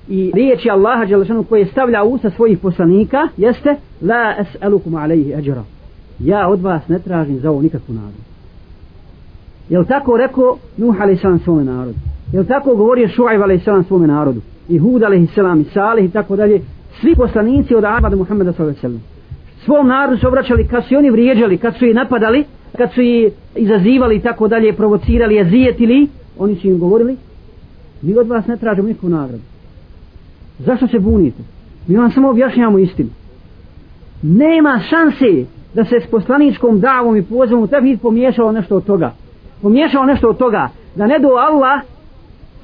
i 0.08 0.32
riječi 0.34 0.70
Allaha 0.70 1.04
Đelešanu 1.04 1.44
koje 1.44 1.66
stavlja 1.66 2.04
u 2.04 2.12
usta 2.12 2.30
svojih 2.30 2.58
poslanika 2.58 3.28
jeste 3.36 3.76
la 4.02 4.34
es'alukum 4.38 5.02
alaihi 5.02 5.34
ajra 5.34 5.64
ja 6.18 6.48
od 6.48 6.60
vas 6.60 6.88
ne 6.88 6.98
tražim 6.98 7.38
za 7.40 7.50
ovo 7.50 7.62
nikakvu 7.62 7.94
nagradu 7.94 8.22
jel 9.68 9.84
tako 9.84 10.16
rekao 10.16 10.56
Nuh 10.76 11.00
a.s. 11.00 11.42
svome 11.44 11.64
narodu 11.64 11.98
jel 12.32 12.44
tako 12.44 12.76
govorio 12.76 13.08
Šuajb 13.08 13.42
a.s. 13.42 13.86
svome 13.86 14.06
narodu 14.06 14.40
i 14.68 14.78
Hud 14.78 15.02
a.s. 15.02 15.36
i 15.60 15.70
Salih 15.72 16.04
i 16.04 16.12
tako 16.12 16.36
dalje 16.36 16.60
svi 17.00 17.14
poslanici 17.14 17.74
od 17.74 17.84
Abba 17.84 18.08
do 18.08 18.16
Muhammeda 18.16 18.52
s.a.v. 18.52 18.74
svom 19.64 19.88
narodu 19.88 20.20
se 20.20 20.28
obraćali 20.28 20.68
kad 20.68 20.84
su 20.84 20.96
oni 20.96 21.10
vrijeđali 21.10 21.58
kad 21.58 21.76
su 21.78 21.86
ih 21.86 21.94
napadali 21.94 22.44
kad 22.76 22.92
su 22.92 23.00
ih 23.02 23.32
izazivali 23.54 24.16
i 24.16 24.20
tako 24.20 24.48
dalje 24.48 24.72
provocirali 24.72 25.34
jezijetili, 25.34 26.08
oni 26.38 26.56
su 26.56 26.66
im 26.66 26.78
govorili 26.78 27.16
mi 28.02 28.18
od 28.18 28.28
vas 28.28 28.46
ne 28.46 28.56
tražimo 28.56 28.88
nikakvu 28.88 29.08
nagradu 29.08 29.42
zašto 30.58 30.86
se 30.86 30.98
bunite? 30.98 31.42
Mi 31.86 31.96
vam 31.96 32.10
samo 32.10 32.30
objašnjamo 32.30 32.78
istinu. 32.78 33.10
Nema 34.22 34.80
šanse 34.88 35.46
da 35.74 35.84
se 35.84 36.00
s 36.00 36.10
poslaničkom 36.10 36.80
davom 36.80 37.16
i 37.16 37.22
pozivom 37.22 37.62
u 37.62 37.66
tevhid 37.66 38.00
pomiješalo 38.00 38.52
nešto 38.52 38.76
od 38.76 38.84
toga. 38.84 39.12
Pomiješalo 39.62 40.06
nešto 40.06 40.28
od 40.28 40.38
toga 40.38 40.68
da 40.94 41.06
ne 41.06 41.18
do 41.18 41.28
Allah 41.28 41.82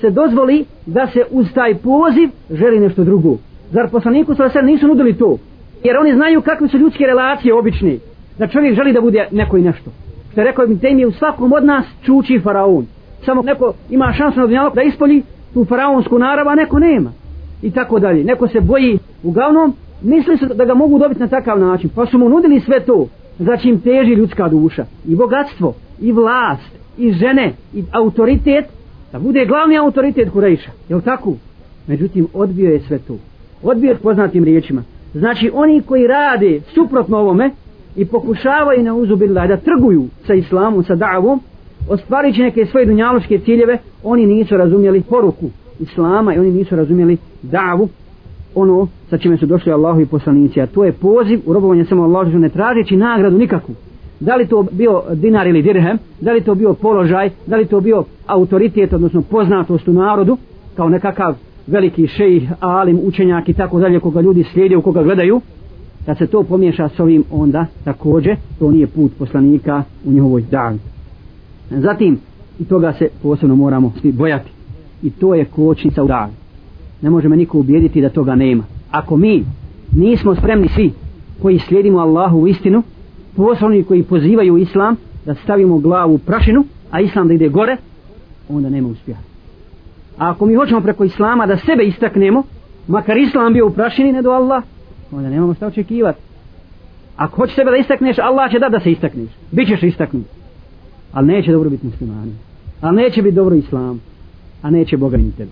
se 0.00 0.10
dozvoli 0.10 0.64
da 0.86 1.06
se 1.06 1.24
uz 1.30 1.46
taj 1.54 1.74
poziv 1.74 2.28
želi 2.50 2.80
nešto 2.80 3.04
drugo. 3.04 3.36
Zar 3.70 3.90
poslaniku 3.90 4.34
sa 4.34 4.48
sve 4.48 4.62
nisu 4.62 4.86
nudili 4.86 5.18
to? 5.18 5.38
Jer 5.84 5.96
oni 5.96 6.14
znaju 6.14 6.40
kakve 6.40 6.68
su 6.68 6.78
ljudske 6.78 7.04
relacije 7.06 7.54
obične. 7.54 7.96
Da 8.38 8.46
čovjek 8.46 8.74
želi 8.74 8.92
da 8.92 9.00
bude 9.00 9.28
neko 9.32 9.56
i 9.56 9.62
nešto. 9.62 9.90
Što 10.32 10.40
je 10.40 10.44
rekao 10.44 10.64
im 10.64 10.78
temi 10.78 11.06
u 11.06 11.12
svakom 11.12 11.52
od 11.52 11.64
nas 11.64 11.84
čuči 12.02 12.40
faraon. 12.44 12.86
Samo 13.24 13.42
neko 13.42 13.72
ima 13.90 14.12
šansu 14.12 14.40
na 14.40 14.46
dunjalog 14.46 14.74
da 14.74 14.82
ispolji 14.82 15.22
tu 15.54 15.64
faraonsku 15.64 16.18
narav 16.18 16.48
a 16.48 16.54
neko 16.54 16.78
nema 16.78 17.12
i 17.62 17.70
tako 17.70 17.98
dalje. 17.98 18.24
Neko 18.24 18.48
se 18.48 18.60
boji 18.60 18.98
uglavnom 19.22 19.74
misli 20.02 20.36
su 20.36 20.46
da 20.54 20.64
ga 20.64 20.74
mogu 20.74 20.98
dobiti 20.98 21.20
na 21.20 21.28
takav 21.28 21.60
način 21.60 21.90
pa 21.94 22.06
su 22.06 22.18
mu 22.18 22.28
nudili 22.28 22.60
sve 22.60 22.80
to 22.80 23.06
znači 23.36 23.52
za 23.56 23.56
čim 23.56 23.80
teži 23.80 24.10
ljudska 24.10 24.48
duša 24.48 24.84
i 25.08 25.14
bogatstvo 25.14 25.74
i 26.00 26.12
vlast 26.12 26.70
i 26.98 27.12
žene 27.12 27.52
i 27.74 27.84
autoritet 27.92 28.64
da 29.12 29.18
bude 29.18 29.46
glavni 29.46 29.78
autoritet 29.78 30.30
Kurejša 30.30 30.70
je 30.88 30.96
li 30.96 31.02
tako? 31.02 31.34
međutim 31.86 32.26
odbio 32.34 32.70
je 32.70 32.80
sve 32.80 32.98
to. 32.98 33.16
Odbio 33.62 33.88
je 33.88 33.96
poznatim 33.96 34.44
riječima. 34.44 34.82
Znači 35.14 35.50
oni 35.54 35.82
koji 35.82 36.06
rade 36.06 36.60
suprotno 36.74 37.18
ovome 37.18 37.50
i 37.96 38.06
pokušavaju 38.06 38.82
na 38.82 38.94
uzubila 38.94 39.46
da 39.46 39.56
trguju 39.56 40.06
sa 40.26 40.34
islamom, 40.34 40.84
sa 40.84 40.94
davom 40.94 41.40
ostvarit 41.88 42.36
neke 42.36 42.66
svoje 42.66 42.86
dunjaloške 42.86 43.38
ciljeve 43.38 43.78
oni 44.02 44.26
nisu 44.26 44.56
razumjeli 44.56 45.02
poruku 45.02 45.50
islama 45.80 46.34
i 46.34 46.38
oni 46.38 46.50
nisu 46.50 46.76
razumjeli 46.76 47.16
davu 47.42 47.88
ono 48.54 48.88
sa 49.10 49.18
čime 49.18 49.36
su 49.36 49.46
došli 49.46 49.72
Allahu 49.72 50.00
i 50.00 50.06
poslanici 50.06 50.60
a 50.60 50.66
to 50.66 50.84
je 50.84 50.92
poziv 50.92 51.40
u 51.46 51.52
robovanje 51.52 51.84
samo 51.84 52.02
Allahu 52.02 52.38
ne 52.38 52.48
tražeći 52.48 52.96
nagradu 52.96 53.38
nikakvu. 53.38 53.74
Da 54.20 54.36
li 54.36 54.46
to 54.46 54.66
bio 54.72 55.02
dinar 55.14 55.46
ili 55.46 55.62
dirhem 55.62 55.98
da 56.20 56.32
li 56.32 56.40
to 56.40 56.54
bio 56.54 56.74
položaj 56.74 57.30
da 57.46 57.56
li 57.56 57.66
to 57.66 57.80
bio 57.80 58.04
autoritet 58.26 58.92
odnosno 58.92 59.22
poznatost 59.22 59.88
u 59.88 59.92
narodu 59.92 60.38
kao 60.76 60.88
nekakav 60.88 61.34
veliki 61.66 62.06
šejih, 62.06 62.50
alim, 62.60 63.00
učenjak 63.04 63.48
i 63.48 63.52
tako 63.52 63.80
dalje 63.80 64.00
koga 64.00 64.20
ljudi 64.20 64.44
slijede, 64.52 64.76
u 64.76 64.82
koga 64.82 65.02
gledaju 65.02 65.40
kad 66.06 66.18
se 66.18 66.26
to 66.26 66.42
pomiješa 66.42 66.88
s 66.88 67.00
ovim 67.00 67.24
onda 67.30 67.66
također 67.84 68.36
to 68.58 68.70
nije 68.70 68.86
put 68.86 69.12
poslanika 69.18 69.82
u 70.04 70.12
njihovoj 70.12 70.42
davi. 70.50 70.78
Zatim 71.70 72.18
i 72.60 72.64
toga 72.64 72.92
se 72.92 73.08
posebno 73.22 73.56
moramo 73.56 73.92
svi 74.00 74.12
bojati 74.12 74.50
i 75.02 75.10
to 75.10 75.34
je 75.34 75.44
kočnica 75.44 76.02
u 76.02 76.06
dan 76.06 76.30
ne 77.02 77.10
može 77.10 77.28
me 77.28 77.36
niko 77.36 77.58
ubijediti 77.58 78.00
da 78.00 78.08
toga 78.08 78.34
nema. 78.34 78.64
Ako 78.90 79.16
mi 79.16 79.44
nismo 79.92 80.34
spremni 80.34 80.68
svi 80.68 80.92
koji 81.42 81.58
slijedimo 81.58 81.98
Allahu 81.98 82.38
u 82.38 82.48
istinu 82.48 82.82
poslovni 83.36 83.84
koji 83.84 84.02
pozivaju 84.02 84.56
islam 84.56 84.96
da 85.26 85.34
stavimo 85.34 85.78
glavu 85.78 86.14
u 86.14 86.18
prašinu 86.18 86.64
a 86.90 87.00
islam 87.00 87.28
da 87.28 87.34
ide 87.34 87.48
gore 87.48 87.76
onda 88.48 88.70
nema 88.70 88.88
uspjeha. 88.88 89.20
A 90.18 90.30
ako 90.30 90.46
mi 90.46 90.54
hoćemo 90.54 90.80
preko 90.80 91.04
islama 91.04 91.46
da 91.46 91.56
sebe 91.56 91.84
istaknemo 91.84 92.42
makar 92.88 93.16
islam 93.18 93.52
bio 93.52 93.66
u 93.66 93.70
prašini 93.70 94.12
ne 94.12 94.22
do 94.22 94.30
Allah 94.30 94.62
onda 95.12 95.30
nemamo 95.30 95.54
šta 95.54 95.66
očekivati 95.66 96.18
ako 97.16 97.36
hoćeš 97.36 97.56
sebe 97.56 97.70
da 97.70 97.76
istakneš 97.76 98.18
Allah 98.18 98.50
će 98.50 98.58
da 98.58 98.68
da 98.68 98.80
se 98.80 98.92
istakneš. 98.92 99.30
Bit 99.50 99.68
ćeš 99.68 99.82
istaknut. 99.82 100.24
Ali 101.12 101.26
neće 101.26 101.52
dobro 101.52 101.70
biti 101.70 101.86
muslimani. 101.86 102.32
Ali 102.80 102.96
neće 102.96 103.22
biti 103.22 103.34
dobro 103.34 103.54
islam 103.54 104.00
a 104.62 104.70
neće 104.70 104.96
Boga 104.96 105.16
ni 105.16 105.32
tebe. 105.32 105.50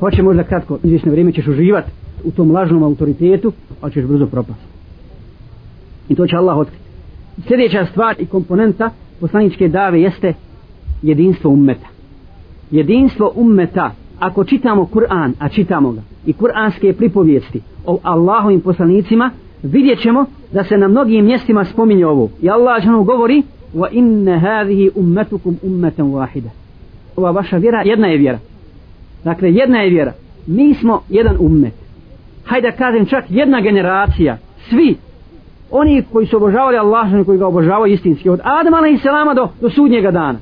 hoće 0.00 0.22
možda 0.22 0.42
kratko 0.44 0.78
izvjesno 0.82 1.10
vrijeme 1.10 1.32
ćeš 1.32 1.46
uživati 1.46 1.90
u 2.24 2.30
tom 2.30 2.50
lažnom 2.50 2.82
autoritetu 2.82 3.52
ali 3.80 3.92
ćeš 3.92 4.04
brzo 4.04 4.26
propast. 4.26 4.60
I 6.08 6.14
to 6.14 6.26
će 6.26 6.36
Allah 6.36 6.56
otkriti. 6.56 6.84
Sljedeća 7.48 7.86
stvar 7.86 8.14
i 8.18 8.26
komponenta 8.26 8.90
poslaničke 9.20 9.68
dave 9.68 10.00
jeste 10.00 10.34
jedinstvo 11.02 11.50
ummeta. 11.50 11.86
Jedinstvo 12.70 13.32
ummeta 13.36 13.94
ako 14.18 14.44
čitamo 14.44 14.88
Kur'an 14.94 15.32
a 15.38 15.48
čitamo 15.48 15.92
ga 15.92 16.02
i 16.26 16.32
kuranske 16.32 16.92
pripovijesti 16.92 17.60
o 17.86 17.98
Allahovim 18.02 18.60
poslanicima 18.60 19.30
vidjet 19.62 20.00
ćemo 20.00 20.24
da 20.52 20.64
se 20.64 20.76
na 20.76 20.88
mnogim 20.88 21.24
mjestima 21.24 21.64
spominje 21.64 22.06
ovo. 22.06 22.28
I 22.42 22.50
Allah 22.50 22.82
žanu 22.82 23.04
govori 23.04 23.42
wa 23.74 23.88
inne 23.92 24.38
hadihi 24.38 24.90
ummetukum 24.94 25.56
ummetan 25.62 26.06
wahida 26.06 26.48
ova 27.18 27.30
vaša 27.30 27.56
vjera 27.56 27.82
jedna 27.84 28.08
je 28.08 28.18
vjera. 28.18 28.38
Dakle 29.24 29.52
jedna 29.52 29.80
je 29.80 29.90
vjera. 29.90 30.12
Mi 30.46 30.74
smo 30.74 31.02
jedan 31.08 31.36
ummet. 31.40 31.72
Hajde 32.44 32.70
da 32.70 32.76
kažem 32.76 33.06
čak 33.06 33.24
jedna 33.28 33.60
generacija. 33.60 34.38
Svi. 34.68 34.96
Oni 35.70 36.02
koji 36.12 36.26
su 36.26 36.36
obožavali 36.36 36.76
Allah 36.76 37.26
koji 37.26 37.38
ga 37.38 37.46
obožavaju 37.46 37.92
istinski. 37.92 38.28
Od 38.28 38.40
Adama 38.44 38.88
i 38.88 38.98
Selama 38.98 39.34
do, 39.34 39.48
do 39.60 39.70
sudnjega 39.70 40.10
dana. 40.10 40.38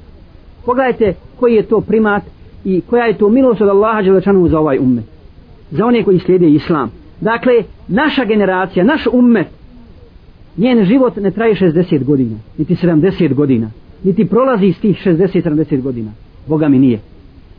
Pogledajte 0.67 1.15
koji 1.41 1.55
je 1.55 1.63
to 1.63 1.81
primat 1.81 2.23
i 2.65 2.81
koja 2.81 3.05
je 3.05 3.19
to 3.19 3.29
milost 3.29 3.61
od 3.61 3.69
Allaha 3.69 4.03
Đelečanu 4.03 4.49
za 4.49 4.59
ovaj 4.59 4.79
ummet. 4.79 5.05
Za 5.71 5.87
one 5.87 6.05
koji 6.05 6.19
slijede 6.19 6.49
islam. 6.49 6.91
Dakle 7.21 7.53
naša 7.89 8.25
generacija 8.25 8.85
naš 8.85 9.07
ummet 9.13 9.47
njen 10.57 10.85
život 10.85 11.17
ne 11.17 11.31
traje 11.31 11.55
60 11.55 12.05
godina 12.05 12.37
niti 12.59 12.75
70 12.75 13.35
godina 13.35 13.71
niti 14.05 14.25
prolazi 14.25 14.67
iz 14.67 14.81
tih 14.81 15.03
60-70 15.05 15.83
godina. 15.83 16.11
Boga 16.47 16.69
mi 16.69 16.79
nije. 16.79 17.01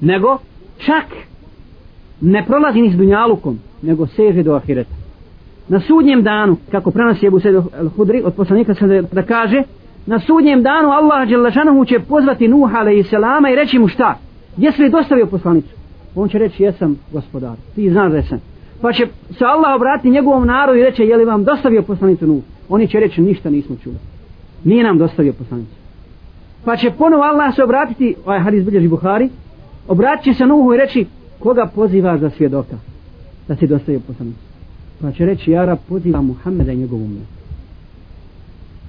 Nego 0.02 0.38
čak 0.78 1.06
ne 2.22 2.46
prolazi 2.46 2.82
ni 2.82 2.92
s 2.92 2.96
dunjalukom 2.96 3.60
nego 3.82 4.08
seže 4.08 4.44
do 4.44 4.54
ahireta. 4.54 4.96
Na 5.68 5.80
sudnjem 5.80 6.24
danu 6.24 6.58
kako 6.72 6.92
prenosi 6.92 7.26
Ebu 7.26 7.40
Sedu 7.40 7.64
Hudri 7.96 8.22
od 8.26 8.34
poslanika 8.34 8.74
se 8.74 9.02
da 9.12 9.22
kaže 9.22 9.64
na 10.06 10.20
sudnjem 10.20 10.64
danu 10.64 10.90
Allah 10.90 11.30
Đelešanohu 11.30 11.86
će 11.86 12.00
pozvati 12.00 12.48
Nuha 12.48 12.78
alaih 12.78 13.06
i 13.52 13.56
reći 13.56 13.80
mu 13.80 13.88
šta? 13.88 14.18
Jesi 14.58 14.82
li 14.82 14.90
dostavio 14.90 15.26
poslanicu? 15.26 15.76
On 16.16 16.30
će 16.30 16.38
reći 16.38 16.64
jesam 16.64 17.00
gospodar 17.12 17.56
ti 17.76 17.90
znaš 17.90 18.12
da 18.12 18.22
sam 18.22 18.40
pa 18.82 18.94
će 18.94 19.08
se 19.32 19.46
Allah 19.46 19.76
obratiti 19.76 20.10
njegovom 20.10 20.48
narodu 20.48 20.80
i 20.80 20.84
reći 20.84 21.04
je 21.04 21.18
li 21.18 21.26
vam 21.26 21.44
dostavio 21.44 21.82
poslanicu 21.82 22.28
Nuh? 22.28 22.44
Oni 22.70 22.88
će 22.88 23.00
reći 23.00 23.22
ništa 23.22 23.50
nismo 23.50 23.76
čuli. 23.84 23.96
Nije 24.64 24.84
nam 24.84 24.98
dostavio 24.98 25.34
poslanicu 25.34 25.77
pa 26.68 26.78
će 26.78 26.92
ponovo 26.92 27.24
Allah 27.24 27.56
se 27.56 27.64
obratiti 27.64 28.16
ovaj 28.26 28.40
hadis 28.40 28.66
bilježi 28.66 28.88
Buhari 28.88 29.30
obratit 29.88 30.24
će 30.24 30.34
se 30.34 30.46
Nuhu 30.46 30.74
i 30.74 30.78
reći 30.78 31.06
koga 31.40 31.70
poziva 31.76 32.18
za 32.18 32.30
svjedoka 32.30 32.76
da 33.48 33.56
se 33.56 33.68
dostaje 33.68 34.00
poslanik. 34.00 34.36
pa 35.02 35.12
će 35.12 35.26
reći 35.26 35.52
Jara 35.52 35.76
poziva 35.90 36.22
Muhammeda 36.22 36.72
i 36.72 36.78
njegov 36.78 37.00
umet 37.00 37.28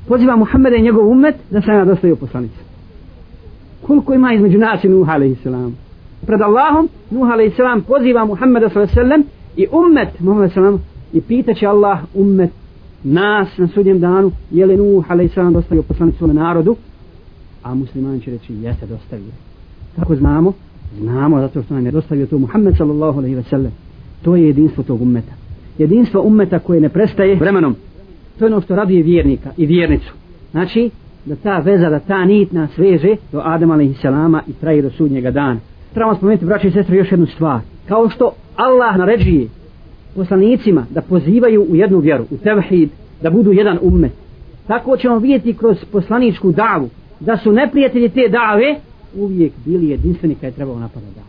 poziva 0.09 0.37
Muhammeda 0.37 0.77
i 0.77 0.83
njegov 0.83 1.09
umet 1.09 1.35
da 1.51 1.61
se 1.61 1.71
ja 1.71 1.85
dostaje 1.85 2.17
poslanicu 2.17 2.59
koliko 3.87 4.15
ima 4.15 4.33
između 4.33 4.59
nas 4.59 4.85
i 4.85 4.89
Nuh 4.89 5.09
a.s. 5.09 5.43
pred 6.27 6.41
Allahom 6.41 6.89
Nuh 7.11 7.29
a.s. 7.31 7.87
poziva 7.87 8.25
Muhammeda 8.25 8.69
sallallahu 8.69 9.23
i 9.57 9.67
umet 9.73 10.21
Muhammeda 10.21 10.55
sallam 10.55 10.83
i 11.13 11.21
pitaće 11.21 11.67
Allah 11.67 11.99
umet 12.15 12.51
nas 13.05 13.59
na 13.59 13.69
sudnjem 13.69 14.01
danu 14.01 14.33
je 14.51 14.67
li 14.67 14.77
Nuh 14.77 15.11
a.s. 15.11 15.35
salam 15.35 15.53
dostavio 15.53 15.83
poslanicu 15.83 16.19
svome 16.19 16.35
narodu 16.35 16.77
a 17.63 17.75
musliman 17.75 18.21
će 18.21 18.31
reći 18.31 18.55
jeste 18.55 18.87
dostavio. 18.87 19.33
Kako 19.97 20.17
znamo? 20.17 20.53
Znamo 20.99 21.41
zato 21.41 21.63
što 21.63 21.75
nam 21.75 21.87
je 21.87 21.93
dostavio 21.93 22.27
to 22.27 22.39
Muhammed 22.39 22.77
sallallahu 22.77 23.19
alaihi 23.19 23.35
ve 23.35 23.43
sellem. 23.43 23.73
to 24.23 24.37
je 24.37 24.47
jedinstvo 24.47 24.85
tog 24.85 25.03
ummeta. 25.03 25.33
Jedinstvo 25.79 26.23
ummeta 26.23 26.59
koje 26.59 26.81
ne 26.81 26.89
prestaje 26.89 27.35
vremenom. 27.35 27.77
To 28.39 28.45
je 28.45 28.53
ono 28.53 28.61
što 28.61 28.77
raduje 28.77 29.03
vjernika 29.03 29.51
i 29.57 29.67
vjernicu. 29.67 30.13
Znači 30.51 30.91
da 31.25 31.37
ta 31.37 31.59
veza, 31.59 31.91
da 31.91 31.99
ta 31.99 32.25
nit 32.25 32.53
nas 32.53 32.79
veže 32.79 33.17
do 33.33 33.41
Adama 33.45 33.75
alaihi 33.75 33.95
salama 33.95 34.43
i 34.47 34.53
traje 34.53 34.83
do 34.83 34.91
sudnjega 34.91 35.31
dana. 35.31 35.61
Trebamo 35.95 36.17
spomenuti 36.17 36.45
braći 36.45 36.69
i 36.69 36.71
sestre 36.71 36.97
još 36.97 37.13
jednu 37.13 37.27
stvar. 37.27 37.61
Kao 37.89 38.09
što 38.09 38.33
Allah 38.57 38.97
naređuje 38.97 39.49
poslanicima 40.15 40.87
da 40.91 41.03
pozivaju 41.03 41.67
u 41.71 41.77
jednu 41.77 41.99
vjeru 41.99 42.25
u 42.31 42.37
tevhid 42.37 42.91
da 43.23 43.31
budu 43.31 43.53
jedan 43.53 43.79
ummet 43.83 44.13
tako 44.69 44.97
ćemo 44.97 45.19
vidjeti 45.19 45.55
kroz 45.55 45.77
poslaničku 45.93 46.53
davu 46.53 46.89
da 47.21 47.37
su 47.37 47.53
neprijatelji 47.53 48.09
te 48.09 48.29
dave 48.29 48.77
uvijek 49.17 49.53
bili 49.65 49.89
jedinstveni 49.89 50.35
kada 50.35 50.47
je 50.47 50.53
trebalo 50.53 50.79
napadati 50.79 51.15
dave. 51.15 51.29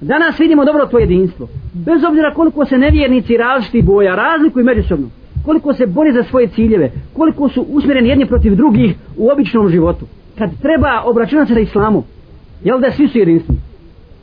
Danas 0.00 0.40
vidimo 0.40 0.64
dobro 0.64 0.86
to 0.86 0.98
jedinstvo. 0.98 1.48
Bez 1.72 2.04
obzira 2.04 2.34
koliko 2.34 2.64
se 2.64 2.78
nevjernici 2.78 3.36
različiti 3.36 3.82
boja, 3.82 4.14
razlikuju 4.14 4.64
međusobno, 4.64 5.08
koliko 5.44 5.74
se 5.74 5.86
bori 5.86 6.12
za 6.12 6.22
svoje 6.22 6.48
ciljeve, 6.48 6.90
koliko 7.12 7.48
su 7.48 7.66
usmjereni 7.68 8.08
jedni 8.08 8.26
protiv 8.26 8.54
drugih 8.54 8.94
u 9.16 9.30
običnom 9.30 9.68
životu. 9.68 10.06
Kad 10.38 10.50
treba 10.62 11.02
obračunati 11.04 11.48
se 11.48 11.54
sa 11.54 11.60
islamom, 11.60 12.02
jel 12.64 12.80
da 12.80 12.90
svi 12.90 13.08
su 13.08 13.18
jedinstveni? 13.18 13.60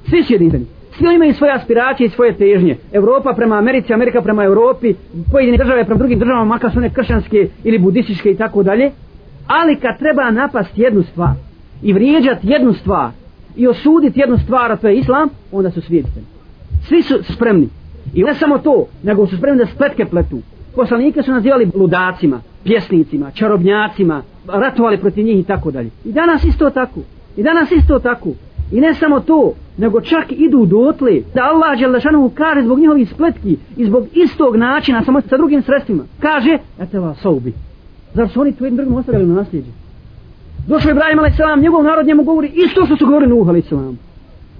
Svi 0.09 0.23
su 0.23 0.33
jedinstveni. 0.33 0.65
Svi 0.97 1.07
oni 1.07 1.15
imaju 1.15 1.33
svoje 1.33 1.53
aspiracije 1.53 2.07
i 2.07 2.09
svoje 2.09 2.33
težnje. 2.33 2.77
Evropa 2.93 3.33
prema 3.33 3.57
Americi, 3.57 3.93
Amerika 3.93 4.21
prema 4.21 4.43
Europi, 4.43 4.93
pojedine 5.31 5.57
države 5.57 5.85
prema 5.85 5.97
drugim 5.97 6.19
državama, 6.19 6.45
makar 6.45 6.71
su 6.71 6.77
one 6.77 6.89
kršćanske 6.89 7.47
ili 7.63 7.79
budističke 7.79 8.31
i 8.31 8.37
tako 8.37 8.63
dalje. 8.63 8.91
Ali 9.59 9.75
kad 9.75 9.99
treba 9.99 10.31
napast 10.31 10.77
jednu 10.77 11.03
stvar 11.03 11.33
i 11.81 11.93
vrijeđati 11.93 12.47
jednu 12.47 12.73
stvar 12.73 13.09
i 13.55 13.67
osuditi 13.67 14.19
jednu 14.19 14.37
stvar, 14.37 14.71
a 14.71 14.75
to 14.75 14.87
je 14.87 14.97
islam, 14.97 15.29
onda 15.51 15.71
su 15.71 15.81
svi 15.81 15.95
jedinstveni. 15.95 16.27
Svi 16.87 17.01
su 17.01 17.33
spremni. 17.33 17.69
I 18.13 18.23
ne 18.23 18.33
samo 18.33 18.57
to, 18.57 18.85
nego 19.03 19.27
su 19.27 19.37
spremni 19.37 19.65
da 19.65 19.71
spletke 19.71 20.05
pletu. 20.05 20.41
Poslanike 20.75 21.23
su 21.23 21.31
nazivali 21.31 21.71
ludacima, 21.75 22.41
pjesnicima, 22.63 23.31
čarobnjacima, 23.31 24.21
ratovali 24.47 24.97
protiv 24.97 25.25
njih 25.25 25.39
i 25.39 25.43
tako 25.43 25.71
dalje. 25.71 25.89
I 26.05 26.11
danas 26.11 26.43
isto 26.43 26.69
tako. 26.69 26.99
I 27.37 27.43
danas 27.43 27.71
isto 27.71 27.99
tako. 27.99 28.29
I 28.71 28.79
ne 28.79 28.93
samo 28.93 29.19
to, 29.19 29.53
nego 29.77 30.01
čak 30.01 30.25
idu 30.31 30.65
dotle 30.65 31.21
da 31.33 31.41
Allah 31.43 31.79
Đelešanovu 31.79 32.29
kaže 32.29 32.61
zbog 32.61 32.79
njihovih 32.79 33.09
spletki 33.09 33.57
i 33.77 33.85
zbog 33.85 34.07
istog 34.13 34.55
načina, 34.55 35.03
samo 35.03 35.21
sa 35.21 35.37
drugim 35.37 35.61
sredstvima. 35.61 36.03
Kaže, 36.19 36.57
ete 36.79 36.99
vas 36.99 37.21
saubi. 37.21 37.53
Zar 38.13 38.29
su 38.29 38.41
oni 38.41 38.51
tu 38.51 38.63
jednim 38.63 38.77
drugim 38.77 38.95
ostavili 38.95 39.25
na 39.25 39.35
nasljeđe? 39.35 39.71
Došao 40.67 40.91
Ibrahim 40.91 41.19
a.s. 41.19 41.61
njegov 41.61 41.83
narod 41.83 42.07
njemu 42.07 42.23
govori 42.23 42.51
isto 42.55 42.85
što 42.85 42.97
su 42.97 43.05
govorili 43.05 43.29
Nuh 43.29 43.49
a.s. 43.49 43.73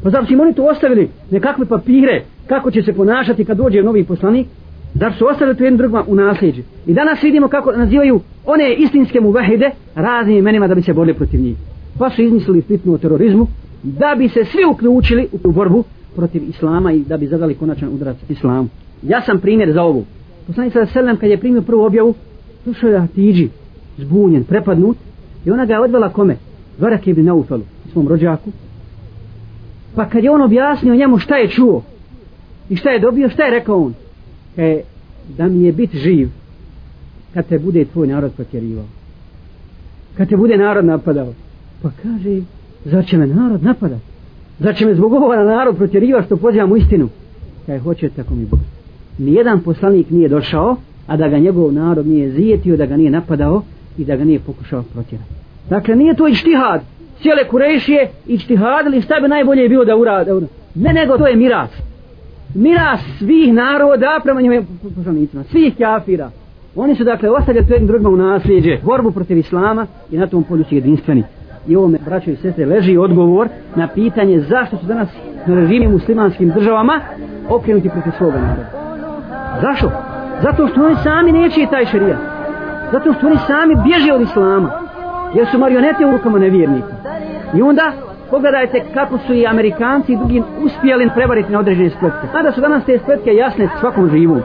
Pa 0.04 0.10
zar 0.10 0.26
su 0.26 0.34
im 0.34 0.40
oni 0.40 0.54
tu 0.54 0.68
ostavili 0.68 1.10
nekakve 1.32 1.66
papire 1.66 2.24
kako 2.48 2.72
će 2.72 2.82
se 2.82 2.94
ponašati 2.94 3.46
kad 3.46 3.58
dođe 3.58 3.84
novi 3.84 4.04
poslanik? 4.04 4.48
Zar 4.94 5.14
su 5.14 5.28
ostavili 5.28 5.58
tu 5.58 5.64
jednim 5.64 5.78
drugima 5.78 6.04
u 6.08 6.16
nasljeđe? 6.16 6.62
I 6.88 6.94
danas 6.94 7.24
vidimo 7.24 7.48
kako 7.48 7.72
nazivaju 7.72 8.20
one 8.46 8.74
istinske 8.74 9.20
muvahide 9.20 9.72
raznim 9.96 10.38
imenima 10.38 10.68
da 10.68 10.76
bi 10.76 10.82
se 10.82 10.94
borili 10.94 11.18
protiv 11.18 11.40
njih. 11.40 11.58
Pa 12.00 12.10
su 12.10 12.22
izmislili 12.22 12.62
fitnu 12.62 12.94
o 12.94 12.98
terorizmu, 12.98 13.48
da 13.84 14.16
bi 14.18 14.30
se 14.30 14.46
svi 14.46 14.66
uključili 14.72 15.28
u 15.44 15.52
borbu 15.52 15.84
protiv 16.16 16.50
islama 16.50 16.92
i 16.92 17.00
da 17.00 17.18
bi 17.18 17.28
zadali 17.28 17.56
konačan 17.56 17.90
udarac 17.90 18.18
islamu. 18.30 18.68
Ja 19.04 19.22
sam 19.22 19.40
primjer 19.40 19.74
za 19.74 19.84
ovu. 19.84 20.06
Poslanik 20.48 20.74
sada 20.74 20.86
selam 20.86 21.18
kad 21.18 21.30
je 21.30 21.38
primio 21.38 21.62
prvu 21.62 21.84
objavu, 21.84 22.14
Slušao 22.64 22.90
je 22.90 23.00
Hatidži, 23.00 23.50
zbunjen, 23.98 24.44
prepadnut, 24.44 24.98
i 25.46 25.52
ona 25.52 25.66
ga 25.66 25.74
je 25.74 25.80
odvela 25.80 26.10
kome? 26.10 26.38
Varak 26.80 27.08
ibn 27.08 27.26
Naufalu, 27.26 27.64
svom 27.92 28.08
rođaku. 28.08 28.52
Pa 29.96 30.10
kad 30.10 30.24
je 30.24 30.32
on 30.32 30.42
objasnio 30.42 30.96
njemu 30.96 31.18
šta 31.18 31.36
je 31.36 31.50
čuo 31.50 31.84
i 32.70 32.76
šta 32.76 32.90
je 32.90 33.00
dobio, 33.00 33.30
šta 33.30 33.44
je 33.44 33.52
rekao 33.52 33.84
on? 33.84 33.94
E, 34.58 34.82
da 35.38 35.48
mi 35.48 35.64
je 35.64 35.72
bit 35.72 35.96
živ 35.96 36.30
kad 37.34 37.48
te 37.48 37.60
bude 37.60 37.86
tvoj 37.86 38.08
narod 38.08 38.32
potjerivao. 38.38 38.86
Kad 40.18 40.30
te 40.30 40.38
bude 40.38 40.58
narod 40.58 40.86
napadao. 40.86 41.34
Pa 41.82 41.90
kaže, 42.04 42.42
Zar 42.86 43.06
će 43.06 43.18
me 43.18 43.28
narod 43.28 43.64
napadat? 43.64 44.00
Zar 44.60 44.76
će 44.76 44.86
me 44.86 44.96
zbog 44.96 45.14
ovoga 45.14 45.44
narod 45.44 45.78
protjeriva 45.78 46.24
što 46.24 46.38
pozivam 46.38 46.72
u 46.72 46.78
istinu? 46.78 47.10
Kaj 47.66 47.80
hoće 47.80 48.10
tako 48.10 48.36
mi 48.36 48.46
Bog. 48.46 48.60
Nijedan 49.18 49.62
poslanik 49.62 50.10
nije 50.10 50.30
došao, 50.30 50.76
a 51.12 51.18
da 51.18 51.28
ga 51.28 51.38
njegov 51.38 51.74
narod 51.74 52.08
nije 52.08 52.30
zijetio, 52.30 52.78
da 52.78 52.86
ga 52.86 52.98
nije 52.98 53.12
napadao 53.12 53.62
i 53.98 54.06
da 54.06 54.16
ga 54.16 54.24
nije 54.24 54.40
pokušao 54.40 54.84
protjerati. 54.84 55.30
Dakle, 55.70 55.96
nije 55.96 56.16
to 56.16 56.28
ištihad. 56.28 56.82
Cijele 57.22 57.48
kurešije 57.48 58.10
ištihadili 58.28 59.02
šta 59.02 59.16
bi 59.22 59.28
najbolje 59.28 59.70
bilo 59.70 59.86
da 59.86 59.96
urade. 59.96 60.34
Ono. 60.34 60.48
Ne, 60.76 60.94
nego 60.94 61.18
to 61.18 61.28
je 61.28 61.36
miras. 61.36 61.70
Miras 62.56 63.00
svih 63.18 63.54
naroda 63.54 64.20
prema 64.24 64.42
njima 64.42 64.62
poslanicima. 64.96 65.44
Svih 65.44 65.74
kafira. 65.78 66.32
Oni 66.76 66.96
su 66.96 67.04
dakle 67.04 67.30
ostavljali 67.30 67.68
to 67.68 67.74
jednim 67.74 67.88
drugima 67.88 68.10
u 68.10 68.16
nasljeđe, 68.16 68.78
borbu 68.84 69.12
protiv 69.12 69.38
islama 69.38 69.88
i 70.12 70.18
na 70.18 70.28
tom 70.28 70.44
polju 70.44 70.64
su 70.64 70.76
jedinstveni 70.76 71.24
i 71.68 71.76
ovome 71.76 71.98
braćo 72.06 72.32
i 72.32 72.36
sestre 72.36 72.66
leži 72.66 72.98
odgovor 72.98 73.48
na 73.76 73.88
pitanje 73.88 74.40
zašto 74.40 74.78
su 74.78 74.86
danas 74.86 75.10
na 75.48 75.56
režimi 75.56 75.88
muslimanskim 75.88 76.50
državama 76.50 77.00
okrenuti 77.50 77.90
protiv 77.90 78.12
svoga 78.18 78.40
naroda. 78.40 78.70
Zašto? 79.62 80.11
Zato 80.44 80.68
što 80.68 80.86
oni 80.86 80.96
sami 80.96 81.32
neće 81.32 81.68
taj 81.72 81.86
šarijat. 81.86 82.18
Zato 82.92 83.14
što 83.14 83.28
oni 83.28 83.38
sami 83.48 83.76
bježe 83.84 84.14
od 84.14 84.22
islama. 84.22 84.70
Jer 85.34 85.48
su 85.48 85.58
marionete 85.60 86.06
u 86.06 86.12
rukama 86.12 86.40
nevjernika. 86.40 86.94
I 87.54 87.62
onda 87.62 87.92
pogledajte 88.30 88.82
kako 88.94 89.18
su 89.18 89.34
i 89.34 89.48
Amerikanci 89.48 90.14
i 90.14 90.18
drugi 90.18 90.44
uspjeli 90.64 91.10
prevariti 91.16 91.52
na 91.52 91.60
određene 91.60 91.90
spletke. 91.90 92.28
Mada 92.34 92.52
su 92.52 92.62
danas 92.62 92.86
te 92.86 93.00
spletke 93.04 93.34
jasne 93.34 93.70
svakom 93.80 94.10
živu. 94.10 94.42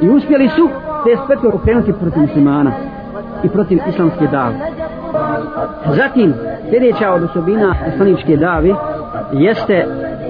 I 0.00 0.08
uspjeli 0.08 0.48
su 0.48 0.68
te 1.04 1.16
spletke 1.24 1.48
okrenuti 1.48 1.92
protiv 1.92 2.20
muslimana 2.22 2.72
i 3.44 3.48
protiv 3.48 3.78
islamske 3.88 4.26
dave. 4.26 4.54
Zatim, 5.96 6.34
sljedeća 6.70 7.12
od 7.12 7.22
osobina 7.22 7.74
islamičke 7.94 8.36
davi 8.36 8.74
jeste 9.32 9.86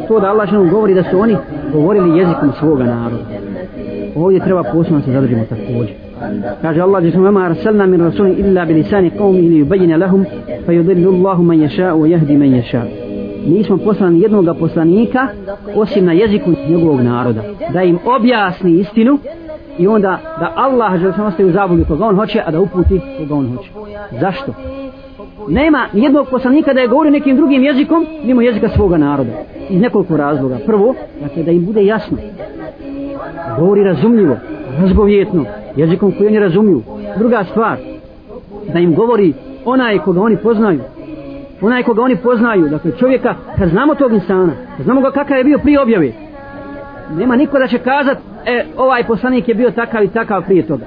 to 0.08 0.20
da 0.20 0.30
Allah 0.30 0.48
što 0.48 0.64
govori 0.64 0.94
da 0.94 1.02
su 1.02 1.20
oni 1.20 1.36
govorili 1.72 2.18
jezikom 2.18 2.52
svoga 2.52 2.84
naroda. 2.84 3.24
Ovdje 4.16 4.40
treba 4.40 4.62
posebno 4.62 5.00
se 5.00 5.12
zadržimo 5.12 5.44
također. 5.44 5.94
Kaže 6.62 6.80
Allah 6.80 7.04
je 7.04 7.20
vama 7.20 7.40
arsalna 7.40 7.86
min 7.86 8.00
rasulin 8.00 8.34
illa 8.38 8.64
bi 8.64 8.74
lisani 8.74 9.10
qawmi 9.10 9.38
ili 9.38 9.64
yubayyana 9.64 9.98
lahum 9.98 10.24
fa 10.66 10.72
yudillu 10.72 11.14
Allahu 11.14 11.42
man 11.42 11.58
yasha 11.58 11.92
wa 11.94 12.06
yahdi 12.08 12.36
man 12.36 12.48
yasha. 12.48 12.82
Nismo 13.46 13.76
poslani 13.76 14.20
jednog 14.20 14.58
poslanika 14.58 15.28
osim 15.74 16.04
na 16.04 16.12
jeziku 16.12 16.50
njegovog 16.68 17.00
naroda 17.00 17.42
da 17.72 17.82
im 17.82 17.98
objasni 18.16 18.72
istinu 18.72 19.18
i 19.78 19.86
onda 19.86 20.18
da 20.40 20.52
Allah 20.56 21.00
žele 21.00 21.12
samo 21.12 21.28
ostaje 21.28 21.48
u 21.48 21.52
zabudi 21.52 21.84
koga 21.84 22.06
on 22.06 22.16
hoće, 22.16 22.42
a 22.46 22.50
da 22.50 22.60
uputi 22.60 23.00
koga 23.18 23.34
on 23.34 23.56
hoće. 23.56 23.70
Zašto? 24.20 24.52
Nema 25.48 25.86
jednog 25.92 26.26
poslanika 26.30 26.72
da 26.72 26.80
je 26.80 26.88
govori 26.88 27.10
nekim 27.10 27.36
drugim 27.36 27.64
jezikom 27.64 28.06
mimo 28.24 28.42
jezika 28.42 28.68
svoga 28.68 28.98
naroda. 28.98 29.30
Iz 29.70 29.80
nekoliko 29.80 30.16
razloga. 30.16 30.58
Prvo, 30.66 30.94
dakle, 31.20 31.42
da 31.42 31.50
im 31.50 31.66
bude 31.66 31.84
jasno. 31.84 32.16
Govori 33.58 33.84
razumljivo, 33.84 34.36
razgovjetno, 34.80 35.44
jezikom 35.76 36.12
koji 36.12 36.26
oni 36.26 36.38
razumiju. 36.38 36.82
Druga 37.18 37.44
stvar, 37.44 37.76
da 38.72 38.78
im 38.78 38.94
govori 38.94 39.32
onaj 39.64 39.98
koga 39.98 40.20
oni 40.20 40.36
poznaju. 40.36 40.80
Onaj 41.62 41.82
koga 41.82 42.02
oni 42.02 42.16
poznaju, 42.16 42.68
dakle 42.68 42.90
čovjeka, 42.98 43.34
kad 43.58 43.68
znamo 43.68 43.94
tog 43.94 44.12
insana, 44.12 44.52
kad 44.76 44.84
znamo 44.84 45.00
ga 45.00 45.10
kakav 45.10 45.38
je 45.38 45.44
bio 45.44 45.58
prije 45.58 45.80
objave, 45.80 46.12
nema 47.18 47.36
niko 47.36 47.58
da 47.58 47.66
će 47.66 47.78
kazat 47.78 48.18
e, 48.46 48.64
ovaj 48.76 49.04
poslanik 49.04 49.48
je 49.48 49.54
bio 49.54 49.70
takav 49.70 50.04
i 50.04 50.08
takav 50.08 50.44
prije 50.44 50.66
toga 50.66 50.84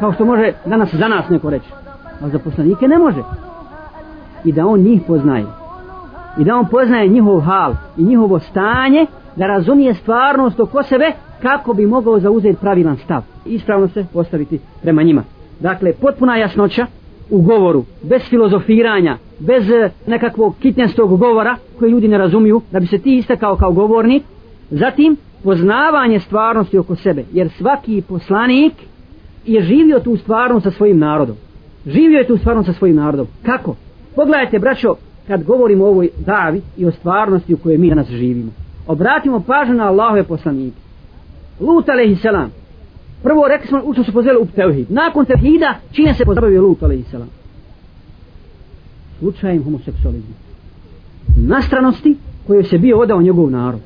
kao 0.00 0.12
što 0.12 0.24
može 0.24 0.52
danas 0.66 0.94
za 0.94 1.08
nas 1.08 1.28
neko 1.28 1.50
reći 1.50 1.68
a 2.20 2.28
za 2.28 2.38
poslanike 2.38 2.88
ne 2.88 2.98
može 2.98 3.22
i 4.44 4.52
da 4.52 4.66
on 4.66 4.80
njih 4.80 5.02
poznaje 5.06 5.44
i 6.38 6.44
da 6.44 6.56
on 6.56 6.66
poznaje 6.70 7.08
njihov 7.08 7.40
hal 7.40 7.74
i 7.96 8.02
njihovo 8.02 8.38
stanje 8.38 9.06
da 9.36 9.46
razumije 9.46 9.94
stvarnost 9.94 10.60
oko 10.60 10.82
sebe 10.82 11.12
kako 11.42 11.74
bi 11.74 11.86
mogao 11.86 12.20
zauzeti 12.20 12.60
pravilan 12.60 12.96
stav. 12.96 13.22
I 13.46 13.54
ispravno 13.54 13.88
se 13.88 14.06
postaviti 14.12 14.60
prema 14.82 15.02
njima. 15.02 15.22
Dakle 15.60 15.92
potpuna 15.92 16.36
jasnoća 16.36 16.86
u 17.30 17.42
govoru 17.42 17.84
bez 18.02 18.22
filozofiranja 18.22 19.16
bez 19.38 19.70
eh, 19.70 19.90
nekakvog 20.06 20.54
kitnjastog 20.62 21.18
govora 21.18 21.56
koji 21.78 21.90
ljudi 21.90 22.08
ne 22.08 22.18
razumiju 22.18 22.60
da 22.70 22.80
bi 22.80 22.86
se 22.86 22.98
ti 22.98 23.16
istakao 23.16 23.56
kao 23.56 23.72
govornik. 23.72 24.22
Zatim 24.70 25.16
poznavanje 25.44 26.20
stvarnosti 26.20 26.78
oko 26.78 26.96
sebe 26.96 27.24
jer 27.32 27.48
svaki 27.50 28.02
poslanik 28.08 28.72
je 29.46 29.62
živio 29.62 30.00
tu 30.00 30.16
stvarnost 30.16 30.64
sa 30.64 30.70
svojim 30.70 30.98
narodom. 30.98 31.36
Živio 31.86 32.18
je 32.18 32.26
tu 32.26 32.36
stvarnost 32.36 32.66
sa 32.66 32.72
svojim 32.72 32.96
narodom. 32.96 33.26
Kako? 33.42 33.74
pogledajte 34.16 34.58
braćo 34.58 34.94
kad 35.26 35.44
govorimo 35.44 35.84
o 35.84 35.88
ovoj 35.88 36.08
davi 36.26 36.62
i 36.76 36.86
o 36.86 36.90
stvarnosti 36.90 37.54
u 37.54 37.56
kojoj 37.56 37.78
mi 37.78 37.88
danas 37.88 38.08
živimo. 38.08 38.52
Obratimo 38.86 39.40
pažnju 39.40 39.74
na 39.74 39.84
Allahove 39.84 40.22
poslanike. 40.22 40.76
Lut 41.60 41.88
alaihi 41.88 42.16
selam 42.16 42.50
prvo 43.22 43.48
rekli 43.48 43.68
smo 43.68 43.80
ušto 43.84 44.04
su 44.04 44.12
pozveli 44.12 44.38
u 44.38 44.46
tevhid. 44.46 44.90
Nakon 44.90 45.24
tevhida 45.24 45.74
čine 45.92 46.14
se 46.14 46.24
pozabavio 46.24 46.62
Lut 46.62 46.82
alaihi 46.82 47.04
selam 47.10 47.28
slučajem 49.18 49.64
homoseksualizmu 49.64 50.34
nastranosti 51.36 52.16
koje 52.46 52.64
se 52.64 52.78
bio 52.78 52.98
odao 52.98 53.22
njegov 53.22 53.50
narod. 53.50 53.80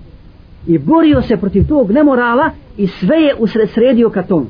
I 0.66 0.78
borio 0.78 1.22
se 1.22 1.36
protiv 1.36 1.68
tog 1.68 1.90
nemorala 1.90 2.50
i 2.76 2.86
sve 2.86 3.16
je 3.16 3.34
usredsredio 3.38 4.10
ka 4.10 4.22
tomu. 4.22 4.46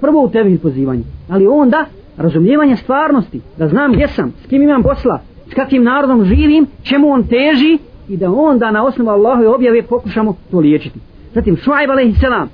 Prvo 0.00 0.24
u 0.24 0.30
tevhid 0.30 0.60
pozivanje, 0.60 1.02
ali 1.28 1.46
onda 1.46 1.86
razumljivanje 2.16 2.76
stvarnosti, 2.76 3.40
da 3.58 3.68
znam 3.68 3.92
gdje 3.92 4.08
sam, 4.08 4.32
s 4.44 4.46
kim 4.46 4.62
imam 4.62 4.82
posla, 4.82 5.20
s 5.50 5.54
kakvim 5.54 5.84
narodom 5.84 6.24
živim, 6.24 6.66
čemu 6.82 7.08
on 7.08 7.22
teži 7.22 7.78
i 8.08 8.16
da 8.16 8.32
onda 8.32 8.70
na 8.70 8.84
osnovu 8.84 9.10
Allahove 9.10 9.48
objave 9.48 9.82
pokušamo 9.82 10.36
to 10.50 10.58
liječiti. 10.58 10.98
Zatim 11.34 11.56
Šuajb 11.56 11.90
a.s. 11.90 12.20
selam 12.20 12.48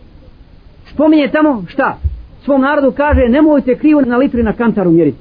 spominje 0.87 1.29
tamo 1.29 1.65
šta? 1.69 1.99
Svom 2.45 2.61
narodu 2.61 2.93
kaže 2.93 3.29
nemojte 3.29 3.75
krivo 3.79 4.01
na 4.01 4.17
litri 4.17 4.43
na 4.43 4.53
kantaru 4.53 4.91
mjeriti. 4.91 5.19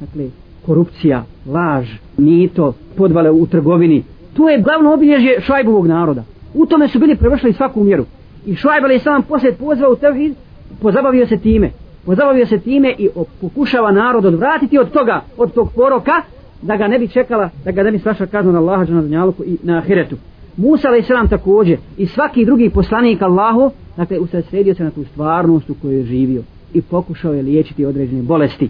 Dakle, 0.00 0.24
korupcija, 0.66 1.24
laž, 1.46 1.88
mito, 2.16 2.74
podvale 2.96 3.30
u 3.30 3.46
trgovini. 3.46 4.04
To 4.36 4.48
je 4.48 4.62
glavno 4.62 4.92
obilježje 4.92 5.40
Šuajbovog 5.40 5.86
naroda 5.86 6.24
U 6.54 6.66
tome 6.66 6.88
su 6.88 6.98
bili 6.98 7.16
prevršili 7.16 7.52
svaku 7.52 7.84
mjeru. 7.84 8.04
I 8.46 8.54
Šuajb 8.54 8.84
a.s. 8.84 9.02
sam 9.02 9.22
poslije 9.22 9.54
pozvao 9.54 9.92
u 9.92 9.96
tevhid, 9.96 10.34
pozabavio 10.80 11.26
se 11.26 11.36
time. 11.36 11.70
Pozabavio 12.06 12.46
se 12.46 12.58
time 12.58 12.94
i 12.98 13.08
pokušava 13.40 13.92
narod 13.92 14.24
odvratiti 14.24 14.78
od 14.78 14.90
toga, 14.90 15.20
od 15.36 15.54
tog 15.54 15.72
poroka, 15.74 16.22
da 16.62 16.76
ga 16.76 16.88
ne 16.88 16.98
bi 16.98 17.08
čekala, 17.08 17.50
da 17.64 17.70
ga 17.70 17.82
ne 17.82 17.90
bi 17.90 17.98
svaša 17.98 18.26
kazna 18.26 18.52
na 18.52 18.58
Allaha 18.58 18.84
na 18.84 19.02
dunjaluku 19.02 19.44
i 19.44 19.56
na 19.62 19.78
ahiretu. 19.78 20.16
Musa 20.56 20.88
alaih 20.88 21.06
sallam 21.06 21.28
također 21.28 21.78
i 21.98 22.06
svaki 22.06 22.44
drugi 22.44 22.70
poslanik 22.70 23.22
Allahu, 23.22 23.70
dakle 23.96 24.18
usredsredio 24.18 24.74
se 24.74 24.84
na 24.84 24.90
tu 24.90 25.04
stvarnost 25.04 25.70
u 25.70 25.74
kojoj 25.82 25.96
je 25.96 26.04
živio 26.04 26.42
i 26.74 26.82
pokušao 26.82 27.32
je 27.32 27.42
liječiti 27.42 27.84
određene 27.84 28.22
bolesti 28.22 28.68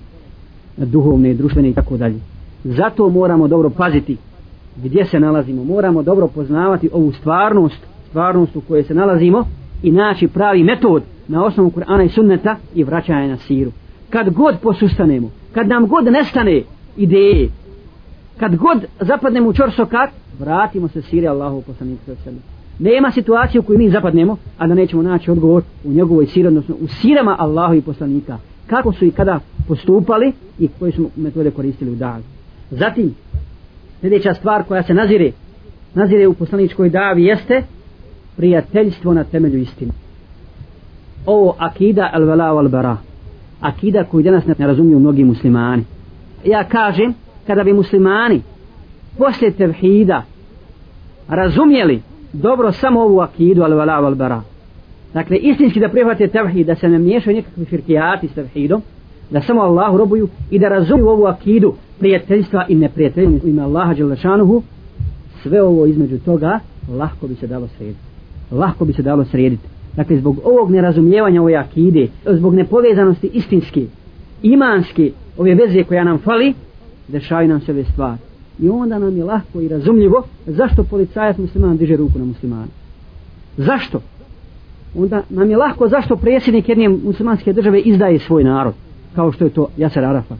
duhovne, 0.76 1.34
društvene 1.34 1.70
i 1.70 1.74
tako 1.74 1.96
dalje. 1.96 2.18
Zato 2.64 3.08
moramo 3.08 3.48
dobro 3.48 3.70
paziti 3.70 4.16
gdje 4.76 5.04
se 5.04 5.20
nalazimo. 5.20 5.64
Moramo 5.64 6.02
dobro 6.02 6.28
poznavati 6.28 6.90
ovu 6.92 7.12
stvarnost, 7.12 7.86
stvarnost 8.08 8.56
u 8.56 8.60
kojoj 8.60 8.82
se 8.82 8.94
nalazimo 8.94 9.44
i 9.82 9.92
naći 9.92 10.28
pravi 10.28 10.64
metod 10.64 11.02
na 11.28 11.44
osnovu 11.44 11.70
Kur'ana 11.70 12.04
i 12.04 12.08
sunneta 12.08 12.56
i 12.74 12.84
vraćanje 12.84 13.28
na 13.28 13.36
siru. 13.36 13.70
Kad 14.10 14.30
god 14.30 14.54
posustanemo, 14.62 15.30
kad 15.52 15.68
nam 15.68 15.86
god 15.86 16.04
nestane 16.04 16.62
ideje, 16.96 17.48
kad 18.42 18.56
god 18.56 18.84
zapadnemo 19.00 19.48
u 19.48 19.52
čorsokat, 19.52 20.10
vratimo 20.38 20.88
se 20.88 21.02
siri 21.02 21.28
Allahu 21.28 21.62
poslaniku 21.62 22.00
sallallahu 22.04 22.38
Nema 22.78 23.10
situacije 23.10 23.60
u 23.60 23.62
kojoj 23.62 23.78
mi 23.78 23.90
zapadnemo, 23.90 24.36
a 24.58 24.66
da 24.66 24.74
nećemo 24.74 25.02
naći 25.02 25.30
odgovor 25.30 25.62
u 25.84 25.92
njegovoj 25.92 26.26
siri, 26.26 26.48
odnosno 26.48 26.74
u 26.80 26.88
sirama 26.88 27.36
Allahu 27.38 27.74
i 27.74 27.82
poslanika. 27.82 28.38
Kako 28.66 28.92
su 28.92 29.04
i 29.04 29.10
kada 29.10 29.40
postupali 29.68 30.32
i 30.58 30.68
koje 30.78 30.92
su 30.92 31.10
metode 31.16 31.50
koristili 31.50 31.90
u 31.90 31.94
davi. 31.94 32.22
Zatim, 32.70 33.14
sljedeća 34.00 34.34
stvar 34.34 34.64
koja 34.64 34.82
se 34.82 34.94
nazire, 34.94 35.32
nazire 35.94 36.26
u 36.26 36.34
poslaničkoj 36.34 36.90
davi 36.90 37.24
jeste 37.24 37.62
prijateljstvo 38.36 39.14
na 39.14 39.24
temelju 39.24 39.58
istine. 39.58 39.92
Ovo 41.26 41.54
akida 41.58 42.10
al 42.12 42.24
vala 42.24 42.44
al 42.44 42.68
bara. 42.68 42.96
Akida 43.60 44.04
koju 44.04 44.22
danas 44.22 44.46
ne 44.46 44.66
razumiju 44.66 44.98
mnogi 44.98 45.24
muslimani. 45.24 45.84
Ja 46.44 46.64
kažem, 46.64 47.14
kada 47.46 47.64
bi 47.64 47.72
muslimani 47.72 48.42
poslije 49.18 49.50
tevhida 49.50 50.22
razumjeli 51.28 52.02
dobro 52.32 52.72
samo 52.72 53.00
ovu 53.00 53.20
akidu 53.20 53.62
al 53.62 53.74
vala 53.74 53.92
al 53.92 54.14
bara. 54.14 54.42
Dakle, 55.14 55.36
istinski 55.36 55.80
da 55.80 55.88
prihvate 55.88 56.28
tevhid, 56.28 56.66
da 56.66 56.74
se 56.74 56.88
ne 56.88 56.98
miješaju 56.98 57.36
nikakvi 57.36 57.64
firkijati 57.64 58.28
s 58.28 58.34
tevhidom, 58.34 58.82
da 59.30 59.40
samo 59.40 59.60
Allahu 59.60 59.96
robuju 59.96 60.28
i 60.50 60.58
da 60.58 60.68
razumiju 60.68 61.08
ovu 61.08 61.26
akidu 61.26 61.74
prijateljstva 61.98 62.66
i 62.68 62.74
neprijateljstva 62.74 63.40
u 63.44 63.48
ime 63.48 63.62
Allaha 63.62 63.94
Đelešanuhu, 63.94 64.62
sve 65.42 65.62
ovo 65.62 65.86
između 65.86 66.18
toga 66.18 66.60
lahko 66.98 67.26
bi 67.26 67.34
se 67.34 67.46
dalo 67.46 67.68
srediti. 67.68 68.00
Lahko 68.50 68.84
bi 68.84 68.92
se 68.92 69.02
dalo 69.02 69.24
srediti. 69.24 69.62
Dakle, 69.96 70.16
zbog 70.16 70.40
ovog 70.44 70.70
nerazumijevanja 70.70 71.42
ove 71.42 71.54
akide, 71.54 72.06
zbog 72.26 72.54
nepovezanosti 72.54 73.30
istinski 73.32 73.86
imanski 74.42 75.12
ove 75.38 75.54
veze 75.54 75.84
koja 75.84 76.04
nam 76.04 76.18
fali, 76.18 76.54
dešaju 77.08 77.48
nam 77.48 77.60
se 77.60 77.72
ove 77.72 77.84
stvari. 77.84 78.18
I 78.58 78.68
onda 78.68 78.98
nam 78.98 79.16
je 79.16 79.24
lahko 79.24 79.60
i 79.60 79.68
razumljivo 79.68 80.24
zašto 80.46 80.84
policajac 80.84 81.38
musliman 81.38 81.76
diže 81.76 81.96
ruku 81.96 82.18
na 82.18 82.24
muslimana. 82.24 82.66
Zašto? 83.56 84.00
Onda 84.94 85.22
nam 85.30 85.50
je 85.50 85.56
lahko 85.56 85.88
zašto 85.88 86.16
predsjednik 86.16 86.68
jedne 86.68 86.88
muslimanske 86.88 87.52
države 87.52 87.80
izdaje 87.80 88.18
svoj 88.18 88.44
narod. 88.44 88.74
Kao 89.14 89.32
što 89.32 89.44
je 89.44 89.50
to 89.50 89.68
Jasar 89.76 90.04
Arafat. 90.04 90.38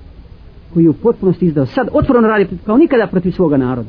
Koji 0.74 0.84
je 0.84 0.90
u 0.90 0.92
potpunosti 0.94 1.46
izdao. 1.46 1.66
Sad 1.66 1.88
otvoreno 1.92 2.28
radi 2.28 2.48
kao 2.66 2.76
nikada 2.76 3.06
protiv 3.06 3.30
svoga 3.30 3.56
naroda. 3.56 3.88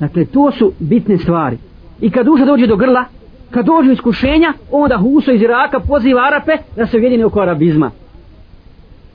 Dakle, 0.00 0.24
to 0.24 0.52
su 0.52 0.72
bitne 0.78 1.18
stvari. 1.18 1.58
I 2.00 2.10
kad 2.10 2.26
duša 2.26 2.44
dođe 2.44 2.66
do 2.66 2.76
grla, 2.76 3.04
kad 3.50 3.66
dođe 3.66 3.92
iskušenja, 3.92 4.52
onda 4.70 4.98
Huso 4.98 5.32
iz 5.32 5.42
Iraka 5.42 5.80
poziva 5.80 6.22
Arape 6.26 6.52
da 6.76 6.86
se 6.86 6.96
ujedine 6.96 7.24
oko 7.24 7.40
arabizma. 7.40 7.90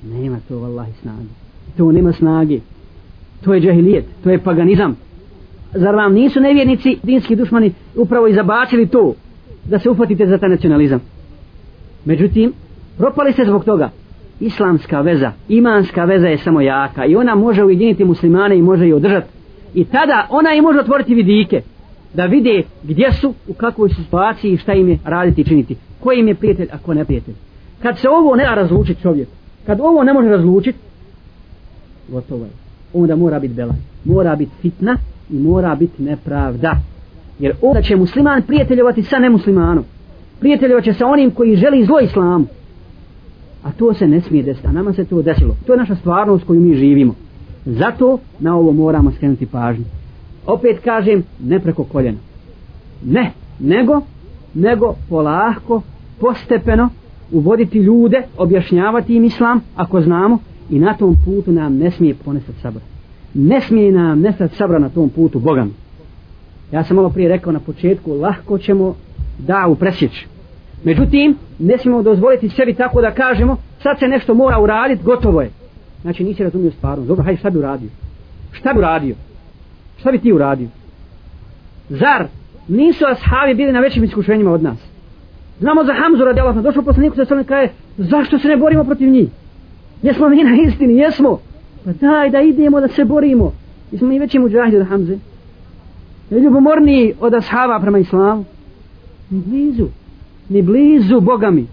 Nema 0.04 0.38
to, 0.48 0.60
vallahi, 0.60 0.92
snage. 1.02 1.45
To 1.78 1.92
nema 1.92 2.12
snage 2.12 2.60
to 3.46 3.54
je 3.54 3.62
džahilijet, 3.62 4.06
to 4.24 4.30
je 4.30 4.40
paganizam. 4.40 4.96
Zar 5.74 5.96
vam 5.96 6.14
nisu 6.14 6.40
nevjernici, 6.40 6.98
dinski 7.04 7.36
dušmani, 7.36 7.74
upravo 7.96 8.28
izabacili 8.28 8.88
to, 8.88 9.14
da 9.66 9.80
se 9.80 9.90
uhvatite 9.90 10.28
za 10.28 10.38
taj 10.38 10.50
nacionalizam? 10.50 11.00
Međutim, 12.06 12.54
propali 12.98 13.34
ste 13.34 13.46
zbog 13.46 13.66
toga. 13.66 13.90
Islamska 14.40 15.02
veza, 15.02 15.32
imanska 15.50 16.06
veza 16.06 16.28
je 16.28 16.38
samo 16.38 16.62
jaka 16.62 17.06
i 17.06 17.16
ona 17.16 17.36
može 17.36 17.64
ujediniti 17.64 18.06
muslimane 18.06 18.58
i 18.58 18.62
može 18.62 18.88
ih 18.88 18.96
održati. 18.96 19.28
I 19.74 19.86
tada 19.86 20.28
ona 20.30 20.54
i 20.54 20.62
može 20.62 20.80
otvoriti 20.80 21.16
vidike 21.16 21.62
da 22.14 22.26
vide 22.26 22.64
gdje 22.84 23.12
su, 23.12 23.34
u 23.48 23.54
kakvoj 23.54 23.90
su 23.90 24.04
situaciji 24.04 24.52
i 24.52 24.58
šta 24.58 24.74
im 24.74 24.90
je 24.90 24.98
raditi 25.06 25.42
i 25.42 25.46
činiti. 25.46 25.76
Ko 26.00 26.12
im 26.12 26.28
je 26.28 26.36
prijatelj, 26.36 26.68
a 26.72 26.78
ko 26.78 26.94
ne 26.94 27.06
prijatelj. 27.06 27.34
Kad 27.82 28.00
se 28.00 28.10
ovo 28.10 28.36
ne 28.36 28.44
da 28.44 28.54
razlučiti 28.54 29.02
čovjek, 29.02 29.28
kad 29.66 29.80
ovo 29.82 30.04
ne 30.04 30.14
može 30.14 30.30
razlučiti, 30.30 30.80
gotovo 32.10 32.46
je 32.46 32.66
onda 32.96 33.16
mora 33.16 33.40
biti 33.40 33.54
belaj. 33.54 33.78
Mora 34.06 34.36
biti 34.36 34.52
fitna 34.62 34.98
i 35.30 35.40
mora 35.40 35.76
biti 35.76 36.04
nepravda. 36.04 36.78
Jer 37.40 37.54
onda 37.62 37.82
će 37.82 37.96
musliman 37.96 38.42
prijateljovati 38.42 39.04
sa 39.04 39.20
nemuslimanom. 39.20 39.84
Prijateljovat 40.40 40.84
će 40.84 40.94
sa 40.94 41.08
onim 41.08 41.32
koji 41.32 41.56
želi 41.56 41.86
zlo 41.86 42.00
islamu. 42.00 42.46
A 43.64 43.72
to 43.72 43.94
se 43.94 44.08
ne 44.08 44.22
smije 44.22 44.44
desiti. 44.44 44.68
A 44.68 44.72
nama 44.72 44.94
se 44.94 45.06
to 45.06 45.22
desilo. 45.22 45.56
To 45.66 45.74
je 45.74 45.78
naša 45.78 45.96
stvarnost 45.96 46.46
koju 46.46 46.62
mi 46.62 46.76
živimo. 46.76 47.16
Zato 47.66 48.20
na 48.40 48.56
ovo 48.58 48.72
moramo 48.72 49.12
skrenuti 49.12 49.46
pažnju. 49.46 49.86
Opet 50.46 50.80
kažem, 50.84 51.24
ne 51.44 51.60
preko 51.60 51.84
koljena. 51.84 52.18
Ne, 53.06 53.32
nego, 53.60 54.02
nego 54.54 54.96
polahko, 55.10 55.82
postepeno, 56.20 56.90
uvoditi 57.32 57.78
ljude, 57.78 58.24
objašnjavati 58.38 59.16
im 59.16 59.24
islam, 59.24 59.62
ako 59.76 60.02
znamo, 60.02 60.40
i 60.70 60.80
na 60.80 60.94
tom 60.94 61.18
putu 61.26 61.52
nam 61.52 61.78
ne 61.78 61.92
smije 61.92 62.16
ponestati 62.26 62.60
sabra 62.60 62.82
ne 63.34 63.62
smije 63.62 63.92
nam 63.92 64.20
nestati 64.20 64.56
sabra 64.56 64.80
na 64.80 64.90
tom 64.90 65.10
putu 65.10 65.40
Bogam 65.40 65.74
ja 66.72 66.84
sam 66.84 66.96
malo 66.96 67.10
prije 67.10 67.30
rekao 67.30 67.54
na 67.54 67.60
početku 67.60 68.14
lahko 68.14 68.58
ćemo 68.58 68.96
da 69.38 69.68
u 69.68 69.76
presjeć 69.76 70.26
međutim 70.84 71.36
ne 71.60 71.78
smijemo 71.78 72.04
dozvoliti 72.04 72.50
sebi 72.50 72.74
tako 72.74 73.02
da 73.02 73.12
kažemo 73.12 73.58
sad 73.86 74.00
se 74.00 74.08
nešto 74.08 74.34
mora 74.34 74.60
uraditi 74.60 75.04
gotovo 75.04 75.42
je. 75.42 75.50
Znači 76.02 76.24
nisi 76.24 76.44
razumio 76.44 76.72
stvarno. 76.72 77.06
Dobro 77.06 77.24
hajde 77.24 77.40
šta 77.40 77.50
bi 77.50 77.60
uradio? 77.60 77.90
Šta 78.52 78.74
bi 78.74 78.80
uradio? 78.80 79.16
Šta 80.00 80.12
bi 80.12 80.20
ti 80.20 80.34
uradio? 80.34 80.68
Zar 81.90 82.28
nisu 82.68 83.06
ashabi 83.06 83.54
bili 83.54 83.72
na 83.72 83.80
većim 83.80 84.04
iskušenjima 84.04 84.52
od 84.52 84.64
nas? 84.64 84.78
Znamo 85.60 85.84
za 85.84 85.94
Hamzu 85.94 86.26
radi 86.26 86.40
Allah 86.40 86.56
došao 86.56 86.84
poslaniku 86.84 87.16
sa 87.16 87.44
kaže 87.44 87.72
zašto 87.98 88.40
se 88.40 88.48
ne 88.48 88.58
borimo 88.58 88.84
protiv 88.84 89.10
njih? 89.10 89.30
Jesmo 90.06 90.30
mi 90.30 90.44
na 90.44 90.56
istini, 90.68 90.98
jesmo. 90.98 91.40
Pa 91.86 91.92
daj 91.94 92.30
da 92.30 92.42
idemo 92.42 92.82
da 92.82 92.88
se 92.88 93.06
borimo. 93.06 93.54
Jesmo 93.92 94.08
mi 94.08 94.20
veći 94.20 94.40
muđahidi 94.40 94.78
od 94.78 94.88
Hamze. 94.88 95.18
Ne 96.30 96.40
ljubomorniji 96.40 97.14
od 97.20 97.34
ashaba 97.34 97.80
prema 97.80 98.00
islamu. 98.00 98.46
Ni 99.30 99.42
blizu. 99.46 99.88
Ni 100.50 100.62
blizu 100.62 101.22
Boga 101.22 101.52
mi. 101.52 101.66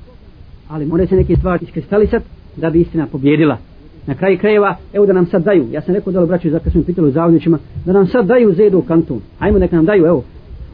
Ali 0.68 0.86
moraju 0.86 1.08
se 1.08 1.16
neke 1.16 1.36
stvari 1.36 1.64
iskristalisati 1.64 2.24
da 2.56 2.70
bi 2.70 2.80
istina 2.80 3.06
pobjedila. 3.06 3.58
Na 4.06 4.14
kraju 4.14 4.38
krajeva, 4.38 4.76
evo 4.92 5.06
da 5.06 5.12
nam 5.12 5.26
sad 5.26 5.42
daju. 5.42 5.66
Ja 5.72 5.82
sam 5.82 5.94
rekao 5.94 6.12
da 6.12 6.20
li 6.20 6.26
braću 6.26 6.50
za 6.50 6.58
kad 6.58 6.72
smo 6.72 6.82
pitali 6.82 7.08
u 7.08 7.10
zavodnićima, 7.10 7.58
da 7.84 7.92
nam 7.92 8.06
sad 8.06 8.26
daju 8.26 8.54
zedu 8.54 8.78
u 8.78 8.82
kantonu. 8.82 9.20
Hajmo 9.38 9.58
neka 9.58 9.76
nam 9.76 9.84
daju, 9.84 10.06
evo. 10.06 10.24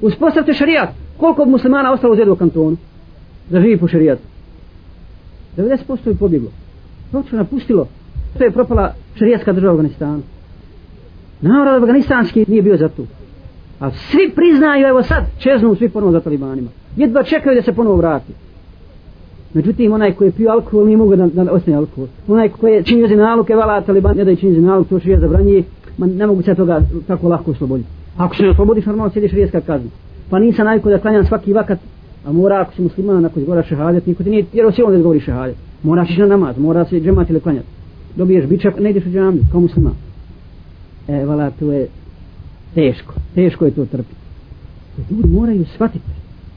Uspostavte 0.00 0.52
šarijat. 0.52 0.88
Koliko 1.16 1.44
muslimana 1.44 1.92
ostalo 1.92 2.16
zedu 2.16 2.32
u 2.32 2.36
kantonu? 2.36 2.76
Da 3.50 3.60
živi 3.60 3.76
po 3.76 3.88
šarijatu. 3.88 4.22
90% 5.56 6.08
je 6.08 6.14
pobjeglo. 6.14 6.50
Proču 7.10 7.36
napustilo. 7.36 7.86
To 8.38 8.44
je 8.44 8.50
propala 8.50 8.94
šarijetska 9.14 9.52
država 9.52 9.72
u 9.72 9.76
Afganistanu. 9.76 10.22
Narod 11.40 11.82
afganistanski 11.82 12.44
nije 12.48 12.62
bio 12.62 12.76
za 12.76 12.88
to. 12.88 13.02
A 13.80 13.90
svi 13.90 14.32
priznaju, 14.34 14.86
evo 14.86 15.02
sad, 15.02 15.24
čeznu 15.38 15.74
svi 15.74 15.88
ponovo 15.88 16.12
za 16.12 16.20
talibanima. 16.20 16.68
Jedva 16.96 17.22
čekaju 17.22 17.56
da 17.56 17.62
se 17.62 17.72
ponovo 17.72 17.96
vrati. 17.96 18.32
Međutim, 19.54 19.92
onaj 19.92 20.12
koji 20.12 20.28
je 20.28 20.32
pio 20.32 20.50
alkohol 20.50 20.86
nije 20.86 20.96
mogu 20.96 21.16
da, 21.16 21.26
da 21.26 21.52
ostane 21.52 21.76
alkohol. 21.76 22.06
Onaj 22.28 22.48
koji 22.48 22.72
je 22.72 22.82
činio 22.82 23.08
zinaluke, 23.08 23.54
vala 23.54 23.80
taliban, 23.80 24.16
ne 24.16 24.24
da 24.24 24.30
je 24.30 24.36
čini 24.36 24.54
zinaluk, 24.54 24.88
to 24.88 25.00
je 25.04 25.20
zabranje, 25.20 25.62
ma 25.98 26.06
ne 26.06 26.26
mogu 26.26 26.42
se 26.42 26.54
toga 26.54 26.80
tako 27.06 27.28
lako 27.28 27.50
osloboditi. 27.50 27.88
Ako 28.16 28.36
se 28.36 28.42
ne 28.42 28.50
oslobodiš, 28.50 28.86
normalno 28.86 29.12
sjediš 29.12 29.32
rijeska 29.32 29.60
kazna. 29.60 29.90
Pa 30.30 30.38
nisam 30.38 30.66
najko 30.66 30.90
da 30.90 30.98
klanjam 30.98 31.24
svaki 31.24 31.52
vakat, 31.52 31.78
a 32.26 32.32
mora 32.32 32.60
ako 32.60 32.72
si 32.74 32.82
musliman, 32.82 33.24
ako 33.24 33.40
izgora 33.40 33.62
šehadet, 33.62 34.06
niko 34.06 34.22
ti 34.22 34.30
nije, 34.30 34.44
jer 34.52 34.66
osim 34.66 34.84
da 34.88 34.96
izgovori 34.96 35.20
šehadet 35.20 35.67
moraš 35.82 36.10
ići 36.10 36.20
na 36.20 36.26
namaz, 36.26 36.58
mora 36.58 36.84
se 36.84 37.00
džemat 37.00 37.30
ili 37.30 37.40
klanjati. 37.40 37.66
Dobiješ 38.16 38.46
bičak, 38.46 38.80
ne 38.80 38.90
ideš 38.90 39.06
u 39.06 39.10
džamiju, 39.10 39.42
kao 39.52 39.60
muslima. 39.60 39.90
E, 41.08 41.24
vala, 41.24 41.50
to 41.50 41.72
je 41.72 41.86
teško, 42.74 43.14
teško 43.34 43.64
je 43.64 43.70
to 43.70 43.86
trpiti. 43.86 44.16
Ljudi 45.10 45.28
moraju 45.28 45.64
shvatiti. 45.64 46.10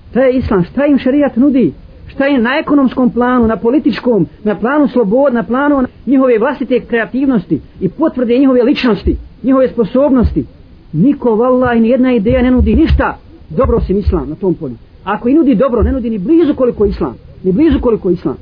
Šta 0.09 0.21
je 0.21 0.37
islam, 0.37 0.63
šta 0.63 0.85
im 0.85 0.97
šarijat 0.97 1.35
nudi? 1.35 1.73
Šta 2.07 2.25
je 2.25 2.41
na 2.41 2.49
ekonomskom 2.61 3.09
planu, 3.09 3.47
na 3.47 3.57
političkom, 3.57 4.27
na 4.43 4.55
planu 4.55 4.87
slobod, 4.87 5.33
na 5.33 5.43
planu 5.43 5.87
njihove 6.05 6.39
vlastite 6.39 6.79
kreativnosti 6.79 7.61
i 7.81 7.89
potvrde 7.89 8.37
njihove 8.37 8.63
ličnosti, 8.63 9.17
njihove 9.43 9.67
sposobnosti. 9.67 10.45
Niko, 10.93 11.35
vallaj, 11.35 11.79
ni 11.79 11.89
jedna 11.89 12.13
ideja 12.13 12.41
ne 12.41 12.51
nudi 12.51 12.75
ništa. 12.75 13.17
dobro 13.49 13.77
osim 13.77 13.97
islam 13.97 14.29
na 14.29 14.35
tom 14.35 14.53
polju. 14.53 14.75
Ako 15.03 15.29
i 15.29 15.33
nudi 15.33 15.55
dobro, 15.55 15.83
ne 15.83 15.91
nudi 15.91 16.09
ni 16.09 16.17
blizu 16.17 16.53
koliko 16.55 16.85
islam. 16.85 17.15
Ni 17.43 17.51
blizu 17.51 17.79
koliko 17.79 18.09
islam. 18.09 18.37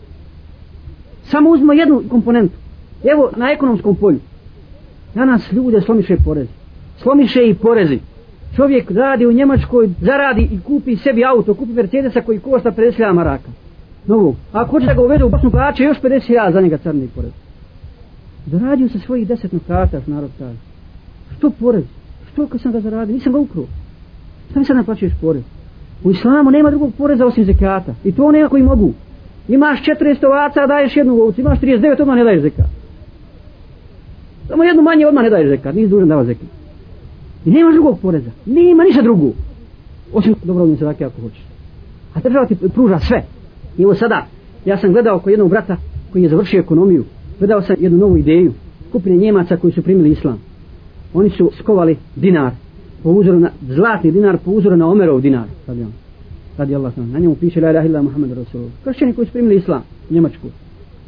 Samo 1.31 1.49
uzmo 1.49 1.73
jednu 1.73 2.03
komponentu. 2.09 2.55
Evo 3.03 3.31
na 3.37 3.51
ekonomskom 3.51 3.95
polju. 3.95 4.19
Danas 5.15 5.51
ljude 5.51 5.81
slomiše 5.81 6.17
porezi. 6.25 6.51
Slomiše 6.97 7.39
i 7.49 7.53
porezi. 7.53 7.99
Čovjek 8.55 8.91
radi 8.91 9.25
u 9.25 9.31
Njemačkoj, 9.31 9.89
zaradi 10.01 10.41
i 10.51 10.59
kupi 10.59 10.95
sebi 10.95 11.25
auto, 11.25 11.53
kupi 11.53 11.71
Mercedesa 11.71 12.21
koji 12.21 12.39
košta 12.39 12.71
50.000 12.71 13.13
maraka. 13.13 13.49
Novo. 14.05 14.35
A 14.53 14.61
ako 14.61 14.71
hoće 14.71 14.85
da 14.85 14.93
ga 14.93 15.01
uvede 15.01 15.23
u 15.23 15.29
Bosnu 15.29 15.51
plaće, 15.51 15.83
još 15.83 16.01
50.000 16.01 16.53
za 16.53 16.61
njega 16.61 16.77
crni 16.77 17.07
porez. 17.15 17.31
Zaradio 18.45 18.89
sa 18.89 18.99
svojih 18.99 19.27
deset 19.27 19.51
nukata, 19.51 20.01
narod 20.07 20.31
kaže. 20.39 20.57
Što 21.37 21.49
porez? 21.49 21.83
Što 22.31 22.47
kad 22.47 22.61
sam 22.61 22.71
ga 22.71 22.79
zaradio? 22.79 23.13
Nisam 23.13 23.33
ga 23.33 23.39
ukruo. 23.39 23.65
Šta 24.49 24.59
mi 24.59 24.65
sad 24.65 24.75
naplaćuješ 24.75 25.13
porez? 25.21 25.43
U 26.03 26.11
islamu 26.11 26.51
nema 26.51 26.69
drugog 26.69 26.93
poreza 26.97 27.25
osim 27.25 27.45
zekata. 27.45 27.93
I 28.03 28.11
to 28.11 28.31
nema 28.31 28.49
koji 28.49 28.63
mogu. 28.63 28.93
Imaš 29.49 29.79
400 29.81 30.25
ovaca, 30.25 30.67
daješ 30.67 30.97
jednu 30.97 31.13
ovcu. 31.13 31.41
Imaš 31.41 31.59
39, 31.59 32.01
odmah 32.01 32.17
ne 32.17 32.23
daješ 32.23 32.41
zekat. 32.41 32.65
Samo 34.47 34.63
jednu 34.63 34.81
manje, 34.81 35.07
odmah 35.07 35.23
ne 35.23 35.29
daješ 35.29 35.49
zekat. 35.49 35.75
Nisi 35.75 35.87
dužan 35.87 36.09
dava 36.09 36.23
zekat. 36.23 36.47
I 37.45 37.49
nema 37.49 37.71
drugog 37.71 37.99
poreza. 38.01 38.29
Nema 38.45 38.83
ništa 38.83 39.01
drugo. 39.01 39.31
Osim 40.13 40.35
dobrovodni 40.43 40.77
sadake 40.77 41.05
ako 41.05 41.21
hoćeš. 41.21 41.43
A 42.13 42.19
država 42.19 42.45
ti 42.45 42.55
pruža 42.73 42.99
sve. 42.99 43.23
I 43.77 43.83
evo 43.83 43.95
sada, 43.95 44.25
ja 44.65 44.77
sam 44.77 44.91
gledao 44.91 45.19
kod 45.19 45.31
jednog 45.31 45.49
brata 45.49 45.77
koji 46.11 46.23
je 46.23 46.29
završio 46.29 46.59
ekonomiju. 46.59 47.03
Gledao 47.39 47.61
sam 47.61 47.75
jednu 47.79 47.97
novu 47.97 48.17
ideju. 48.17 48.53
Skupine 48.89 49.17
Njemaca 49.17 49.57
koji 49.57 49.73
su 49.73 49.81
primili 49.81 50.11
islam. 50.11 50.39
Oni 51.13 51.29
su 51.29 51.51
skovali 51.59 51.97
dinar 52.15 52.51
po 53.03 53.09
uzoru 53.09 53.39
na 53.39 53.49
zlatni 53.61 54.11
dinar 54.11 54.37
po 54.45 54.51
uzoru 54.51 54.77
na 54.77 54.87
Omerov 54.87 55.21
dinar 55.21 55.45
radi 55.67 55.85
radi 56.59 56.75
Allah 56.75 56.97
na 56.97 57.19
njemu 57.19 57.35
piše 57.35 57.61
la 57.61 57.69
ilaha 57.71 57.87
illa 57.87 58.01
Muhammed 58.01 58.31
Rasulullah. 58.31 58.73
Kršćani 58.83 59.13
koji 59.13 59.25
su 59.25 59.33
primili 59.33 59.55
islam 59.55 59.81
u 60.09 60.13
Njemačku 60.13 60.47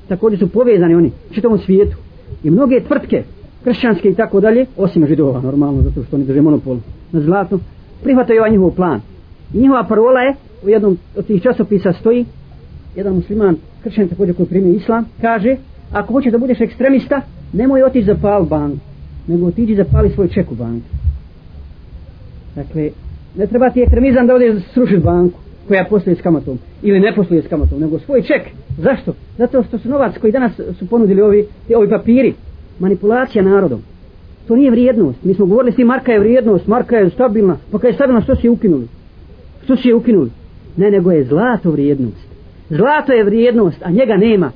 također 0.07 0.39
su 0.39 0.49
povezani 0.49 0.95
oni 0.95 1.11
u 1.31 1.33
čitavom 1.33 1.57
svijetu. 1.57 1.97
I 2.43 2.49
mnoge 2.49 2.79
tvrtke 2.87 3.23
kršćanske 3.63 4.09
i 4.09 4.15
tako 4.15 4.39
dalje 4.39 4.65
osim 4.77 5.07
židova 5.07 5.41
normalno 5.41 5.81
zato 5.81 6.03
što 6.03 6.15
oni 6.15 6.25
drže 6.25 6.41
monopol 6.41 6.77
na 7.11 7.21
zlatu 7.21 7.59
prihvataju 8.03 8.39
ovaj 8.39 8.51
njihov 8.51 8.71
plan. 8.71 9.01
I 9.53 9.57
njihova 9.57 9.83
parola 9.83 10.19
je 10.21 10.35
u 10.63 10.69
jednom 10.69 10.97
od 11.15 11.25
tih 11.25 11.41
časopisa 11.41 11.93
stoji 11.93 12.25
jedan 12.95 13.15
musliman 13.15 13.55
kršćan 13.83 14.07
također 14.07 14.35
koji 14.35 14.47
primio 14.47 14.73
islam 14.73 15.05
kaže 15.21 15.55
ako 15.91 16.13
hoćeš 16.13 16.31
da 16.31 16.37
budeš 16.37 16.61
ekstremista 16.61 17.21
nemoj 17.53 17.83
otići 17.83 18.05
za 18.05 18.15
pal 18.21 18.45
bank 18.45 18.79
nego 19.27 19.45
otiđi 19.45 19.75
zapali 19.75 20.09
svoj 20.09 20.27
ček 20.27 20.51
u 20.51 20.55
banki 20.55 20.87
Dakle, 22.55 22.89
ne 23.35 23.47
treba 23.47 23.69
ti 23.69 23.81
ekstremizam 23.81 24.27
da 24.27 24.35
odeš 24.35 24.63
srušiti 24.73 25.03
banku 25.03 25.39
koja 25.67 25.85
posluje 25.89 26.15
s 26.15 26.21
kamatom 26.21 26.59
ili 26.81 26.99
ne 26.99 27.15
posluje 27.15 27.41
s 27.41 27.47
kamatom, 27.47 27.79
nego 27.79 27.99
svoj 27.99 28.21
ček. 28.21 28.41
Zašto? 28.77 29.13
Zato 29.37 29.63
što 29.63 29.77
su 29.77 29.89
novac 29.89 30.17
koji 30.17 30.33
danas 30.33 30.51
su 30.79 30.87
ponudili 30.87 31.21
ovi, 31.21 31.45
ovi 31.75 31.89
papiri, 31.89 32.33
manipulacija 32.79 33.43
narodom. 33.43 33.81
To 34.47 34.55
nije 34.55 34.71
vrijednost. 34.71 35.23
Mi 35.23 35.33
smo 35.33 35.45
govorili 35.45 35.71
svi 35.71 35.83
marka 35.83 36.11
je 36.11 36.19
vrijednost, 36.19 36.67
marka 36.67 36.95
je 36.97 37.09
stabilna. 37.09 37.57
Pa 37.71 37.77
kada 37.77 37.87
je 37.87 37.93
stabilna, 37.93 38.21
što 38.21 38.35
si 38.35 38.47
je 38.47 38.51
ukinuli? 38.51 38.87
Što 39.63 39.75
si 39.75 39.87
je 39.87 39.95
ukinuli? 39.95 40.29
Ne, 40.77 40.91
nego 40.91 41.11
je 41.11 41.23
zlato 41.23 41.71
vrijednost. 41.71 42.27
Zlato 42.69 43.13
je 43.13 43.23
vrijednost, 43.23 43.77
a 43.83 43.91
njega 43.91 44.17
nema. 44.17 44.51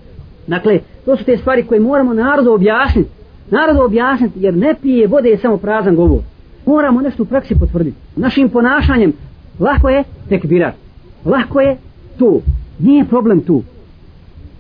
Dakle, 0.48 0.80
to 1.06 1.18
su 1.18 1.24
te 1.24 1.38
stvari 1.38 1.64
koje 1.64 1.80
moramo 1.80 2.14
narodu 2.14 2.52
objasniti. 2.52 3.10
Narodu 3.52 3.82
objasniti, 3.82 4.40
jer 4.40 4.54
ne 4.58 4.76
pije 4.82 5.08
vode 5.08 5.30
je 5.30 5.38
samo 5.38 5.58
prazan 5.58 5.96
govor 5.96 6.22
moramo 6.66 7.02
nešto 7.02 7.24
u 7.24 7.26
praksi 7.26 7.56
potvrditi. 7.60 7.98
Našim 8.16 8.50
ponašanjem 8.50 9.14
lako 9.60 9.90
je 9.90 10.04
tekbirat. 10.30 10.74
Lako 11.26 11.60
je 11.60 11.78
tu. 12.18 12.42
Nije 12.80 13.06
problem 13.06 13.42
tu. 13.42 13.64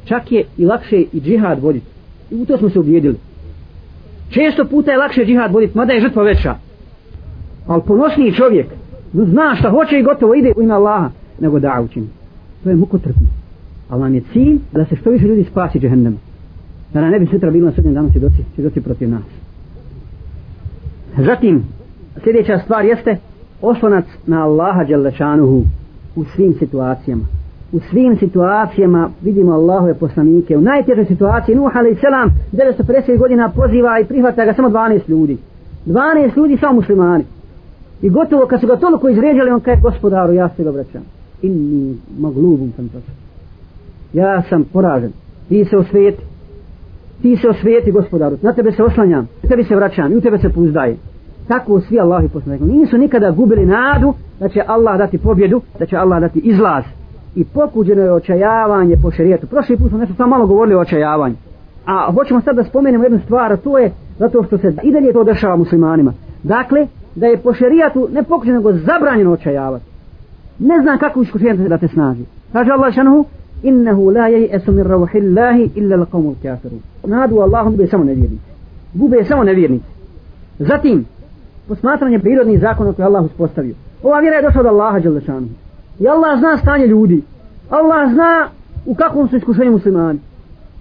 Čak 0.06 0.32
je 0.32 0.44
i 0.58 0.66
lakše 0.66 1.04
i 1.14 1.22
džihad 1.22 1.60
voditi. 1.60 1.86
I 2.32 2.36
u 2.36 2.46
to 2.46 2.58
smo 2.58 2.70
se 2.70 2.80
ubijedili. 2.80 3.16
Često 4.30 4.66
puta 4.66 4.92
je 4.92 4.98
lakše 4.98 5.26
džihad 5.26 5.52
voditi, 5.52 5.78
mada 5.78 5.94
je 5.94 6.02
žrtva 6.02 6.24
veća. 6.24 6.56
Ali 7.68 7.82
ponosniji 7.88 8.34
čovjek 8.34 8.68
zna 9.14 9.56
šta 9.60 9.70
hoće 9.70 10.00
i 10.00 10.04
gotovo 10.04 10.36
ide 10.36 10.54
u 10.58 10.62
ime 10.62 10.74
Allaha, 10.74 11.10
nego 11.40 11.60
da 11.60 11.82
učini. 11.86 12.08
To 12.64 12.70
je 12.70 12.76
mukotrpno. 12.76 13.28
Ali 13.90 14.02
nam 14.02 14.16
je 14.16 14.22
cilj 14.34 14.60
da 14.72 14.86
se 14.86 14.96
što 14.96 15.10
više 15.10 15.26
ljudi 15.26 15.44
spasi 15.44 15.80
džehendama. 15.80 16.18
Da 16.94 17.02
nam 17.02 17.12
ne 17.12 17.20
bi 17.20 17.26
sutra 17.26 17.52
bilo 17.52 17.66
na 17.66 17.72
sudnjem 17.72 17.94
danu 17.94 18.10
svjedoci, 18.12 18.44
svjedoci 18.56 18.82
protiv 18.82 19.10
nas. 19.10 19.24
Zatim, 21.18 21.64
sljedeća 22.24 22.60
stvar 22.60 22.86
jeste 22.86 23.18
oslonac 23.62 24.06
na 24.28 24.44
Allaha 24.44 24.84
Đalešanuhu 24.84 25.64
u 26.16 26.24
svim 26.36 26.54
situacijama. 26.60 27.24
U 27.72 27.80
svim 27.80 28.18
situacijama 28.18 29.10
vidimo 29.22 29.52
Allahove 29.52 29.94
poslanike. 29.94 30.58
U 30.58 30.62
najtežoj 30.62 31.06
situaciji 31.06 31.56
Nuh 31.56 31.76
alaih 31.76 32.00
selam 32.00 32.30
950 32.52 33.18
godina 33.18 33.50
poziva 33.50 34.00
i 34.00 34.06
prihvata 34.06 34.46
ga 34.46 34.54
samo 34.54 34.70
12 34.70 35.10
ljudi. 35.10 35.38
12 35.86 36.38
ljudi 36.38 36.58
samo 36.58 36.74
muslimani. 36.74 37.24
I 38.02 38.10
gotovo 38.10 38.46
kad 38.46 38.62
su 38.62 38.68
ga 38.68 38.76
toliko 38.76 39.10
izređali 39.10 39.52
on 39.52 39.60
kaže 39.60 39.82
gospodaru 39.82 40.34
ja 40.34 40.50
se 40.50 40.70
obraćam. 40.70 41.02
Inni 41.42 41.98
maglubum 42.20 42.72
sam 42.76 42.90
to. 42.90 42.98
Ja 44.14 44.44
sam 44.50 44.64
poražen. 44.74 45.12
Ti 45.50 45.66
se 45.66 45.78
osvijeti. 45.78 46.24
Ti 47.22 47.38
se 47.38 47.48
osvijeti 47.48 47.92
gospodaru. 47.92 48.38
Na 48.42 48.54
tebe 48.54 48.72
se 48.72 48.84
oslanjam. 48.84 49.28
Na 49.44 49.50
tebi 49.50 49.64
se 49.64 49.76
vraćam. 49.76 50.12
I 50.12 50.16
u 50.16 50.22
tebe 50.22 50.38
se 50.38 50.50
puzdajem 50.50 50.98
tako 51.48 51.82
svi 51.82 52.00
Allahi 52.00 52.28
poslanik. 52.28 52.62
nisu 52.62 52.98
nikada 52.98 53.32
gubili 53.32 53.66
nadu 53.66 54.14
da 54.40 54.50
će 54.50 54.62
Allah 54.68 54.98
dati 54.98 55.18
pobjedu 55.18 55.62
da 55.80 55.86
će 55.86 55.98
Allah 55.98 56.22
dati 56.22 56.40
izlaz. 56.40 56.84
I 57.36 57.44
pokuđeno 57.44 58.02
je 58.02 58.14
očajavanje 58.14 58.98
po 59.02 59.12
šerijetu. 59.12 59.48
Prošli 59.48 59.78
put 59.78 59.90
smo 59.90 59.98
nešto 59.98 60.16
samo 60.16 60.30
malo 60.30 60.48
govorili 60.48 60.76
o 60.76 60.80
očajavanju. 60.80 61.36
A 61.86 62.12
hoćemo 62.12 62.42
sad 62.42 62.56
da 62.56 62.64
spomenemo 62.64 63.04
jednu 63.04 63.20
stvar 63.20 63.54
a 63.54 63.58
to 63.58 63.78
je 63.78 63.92
zato 64.20 64.44
što 64.44 64.58
se 64.58 64.74
i 64.84 64.92
dalje 64.92 65.14
to 65.14 65.24
dešava 65.24 65.56
muslimanima. 65.56 66.14
Dakle 66.44 66.88
da 67.16 67.26
je 67.26 67.38
po 67.38 67.54
šerijatu 67.54 68.08
ne 68.12 68.24
pokuđeno 68.24 68.58
nego 68.58 68.74
zabranjeno 68.74 69.32
očajavati. 69.32 69.86
Ne 70.60 70.82
znam 70.82 70.98
kako 70.98 71.22
iskušenje 71.22 71.70
da 71.70 71.78
te 71.78 71.88
snaži. 71.88 72.24
Kaže 72.54 72.72
Allah 72.72 72.94
šanuhu 72.94 73.26
innehu 73.64 74.10
la 74.10 74.28
jesu 74.28 74.72
min 74.72 74.84
rauhillahi 74.84 75.70
illa 75.76 75.98
laqawmul 75.98 76.36
kafiru. 76.44 76.76
nadu 77.08 77.40
Allahom 77.40 77.72
gube 77.72 77.88
samo 77.88 78.04
nevjernici. 78.04 78.46
Gube 78.94 79.24
samo 79.24 79.44
nevjernici. 79.44 79.86
Zatim 80.60 81.06
posmatranje 81.68 82.20
prirodnih 82.20 82.60
zakona 82.60 82.94
koje 82.94 83.06
Allah 83.06 83.26
uspostavio. 83.26 83.76
Ova 84.04 84.20
vjera 84.20 84.36
je 84.36 84.44
došla 84.44 84.62
od 84.62 84.68
Allaha 84.68 85.00
Đelešanu. 85.00 85.48
I 86.00 86.08
Allah 86.08 86.40
zna 86.40 86.58
stanje 86.58 86.88
ljudi. 86.88 87.22
Allah 87.70 88.14
zna 88.14 88.48
u 88.86 88.96
kakvom 88.96 89.28
su 89.28 89.36
iskušenju 89.36 89.72
muslimani. 89.72 90.20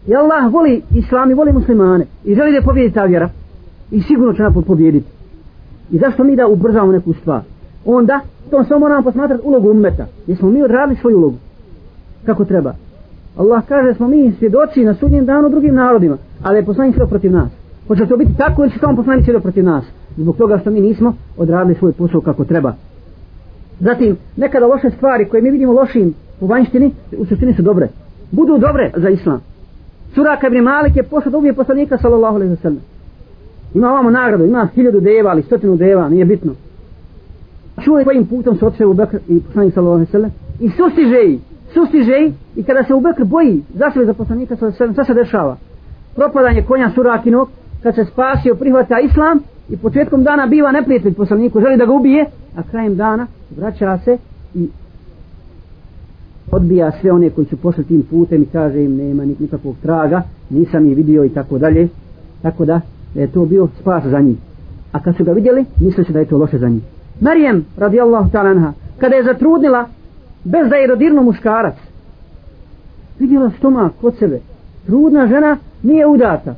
I 0.07 0.15
Allah 0.15 0.53
voli 0.53 0.83
islam 0.95 1.31
i 1.31 1.35
voli 1.35 1.53
muslimane. 1.53 2.07
I 2.25 2.35
želi 2.35 2.53
da 2.53 2.63
pobjedi 2.63 2.95
ta 2.95 3.05
vjera. 3.05 3.29
I 3.91 4.01
sigurno 4.01 4.33
će 4.33 4.43
napod 4.43 4.65
pobjediti. 4.67 5.07
I 5.91 5.99
zašto 5.99 6.25
mi 6.25 6.37
da 6.37 6.47
ubrzamo 6.47 6.93
neku 6.93 7.13
stvar? 7.13 7.41
Onda, 7.85 8.21
to 8.51 8.65
samo 8.65 8.81
moramo 8.81 9.03
posmatrati 9.03 9.43
ulogu 9.47 9.71
ummeta. 9.71 10.07
Jer 10.27 10.39
smo 10.39 10.51
mi 10.51 10.63
odradili 10.63 10.99
svoju 11.01 11.19
ulogu. 11.19 11.37
Kako 12.27 12.45
treba. 12.45 12.75
Allah 13.37 13.63
kaže 13.69 13.95
smo 13.95 14.09
mi 14.09 14.33
svjedoci 14.39 14.85
na 14.85 14.95
sudnjem 14.95 15.25
danu 15.27 15.49
drugim 15.49 15.75
narodima. 15.75 16.17
Ali 16.43 16.59
je 16.59 16.65
poslanik 16.65 16.95
sve 16.95 17.07
protiv 17.07 17.33
nas. 17.33 17.51
Hoće 17.89 18.07
to 18.07 18.17
biti 18.17 18.37
tako 18.37 18.63
ili 18.63 18.73
će 18.73 18.79
samo 18.79 18.97
poslanik 18.97 19.25
sve 19.25 19.41
protiv 19.41 19.65
nas 19.65 19.85
zbog 20.17 20.37
toga 20.37 20.59
što 20.59 20.71
mi 20.71 20.81
nismo 20.81 21.15
odradili 21.37 21.75
svoj 21.75 21.93
posao 21.93 22.21
kako 22.21 22.45
treba. 22.45 22.73
Zatim, 23.81 24.17
nekada 24.37 24.67
loše 24.67 24.91
stvari 24.91 25.29
koje 25.29 25.43
mi 25.43 25.51
vidimo 25.51 25.73
lošim 25.73 26.15
u 26.41 26.47
vanjštini, 26.47 26.93
u 27.19 27.25
suštini 27.25 27.55
su 27.55 27.63
dobre. 27.63 27.89
Budu 28.31 28.59
dobre 28.59 28.93
za 28.97 29.09
islam. 29.09 29.41
Suraka 30.15 30.47
ibn 30.47 30.59
Malik 30.59 30.97
je 30.97 31.03
pošao 31.03 31.33
da 31.33 31.39
ubije 31.39 31.53
poslanika 31.53 31.99
sallallahu 31.99 32.37
alaihi 32.37 32.53
wa 32.53 32.63
sallam. 32.63 32.81
Ima 33.75 33.91
ovamo 33.91 34.11
nagradu, 34.11 34.45
ima 34.45 34.69
hiljadu 34.75 35.01
deva 35.01 35.31
ali 35.31 35.43
stotinu 35.43 35.77
deva, 35.77 36.09
nije 36.09 36.25
bitno. 36.25 36.53
Čuo 37.85 37.99
je 37.99 38.05
kojim 38.05 38.27
putom 38.27 38.57
se 38.57 38.67
otišao 38.67 38.91
u 38.91 38.95
Bekr 38.95 39.17
i 39.29 39.41
poslanik 39.41 39.75
sallallahu 39.75 39.97
alaihi 39.97 40.09
wa 40.09 40.13
sallam. 40.13 40.31
I 40.61 40.71
sustiže 40.71 41.21
i, 41.27 41.39
sustiže 41.73 42.31
i 42.57 42.63
kada 42.63 42.85
se 42.85 42.95
u 42.95 43.01
Bekr 43.01 43.25
boji 43.25 43.63
za 43.75 44.05
za 44.05 44.15
poslanika 44.15 44.57
sallallahu 44.57 44.61
alaihi 44.61 44.75
wa 44.75 44.79
sallam, 44.79 44.93
šta 44.93 45.05
se 45.05 45.15
dešava? 45.15 45.57
Propadanje 46.15 46.63
konja 46.63 46.91
Surakinog, 46.95 47.49
kad 47.83 47.95
se 47.95 48.05
spasio, 48.05 48.55
prihvata 48.55 49.01
islam, 49.01 49.41
i 49.69 49.77
početkom 49.77 50.25
dana 50.25 50.47
biva 50.47 50.73
neprijatelj 50.73 51.15
poslaniku, 51.15 51.61
želi 51.61 51.77
da 51.77 51.87
ga 51.87 51.93
ubije, 51.93 52.27
a 52.57 52.63
krajem 52.63 52.97
dana 52.97 53.27
vraća 53.57 53.99
se 53.99 54.19
i 54.55 54.69
odbija 56.53 56.93
sve 57.01 57.13
one 57.13 57.31
koji 57.31 57.47
su 57.47 57.57
pošli 57.57 57.85
tim 57.85 58.03
putem 58.11 58.43
i 58.43 58.47
kaže 58.47 58.85
im 58.85 58.97
nema 58.97 59.25
nikakvog 59.25 59.77
traga, 59.83 60.23
nisam 60.51 60.87
ih 60.87 60.97
vidio 60.97 61.25
i 61.25 61.29
tako 61.29 61.59
dalje. 61.59 61.89
Tako 62.43 62.65
da 62.65 62.81
je 63.15 63.27
to 63.27 63.45
bio 63.45 63.69
spas 63.81 64.05
za 64.05 64.21
njih. 64.21 64.37
A 64.93 65.03
kad 65.03 65.17
su 65.17 65.25
ga 65.25 65.33
vidjeli, 65.33 65.65
misle 65.81 66.05
se 66.05 66.13
da 66.13 66.19
je 66.19 66.27
to 66.27 66.39
loše 66.39 66.59
za 66.59 66.69
njih. 66.69 66.83
Marijem, 67.21 67.65
radijallahu 67.77 68.31
ta'ala 68.31 68.73
kada 68.99 69.17
je 69.17 69.25
zatrudnila, 69.25 69.89
bez 70.45 70.69
da 70.69 70.77
je 70.77 70.87
rodirno 70.87 71.23
muškarac, 71.23 71.75
vidjela 73.19 73.51
stomak 73.59 73.93
kod 74.01 74.15
sebe. 74.19 74.41
Trudna 74.87 75.27
žena 75.27 75.57
nije 75.83 76.07
udata. 76.07 76.55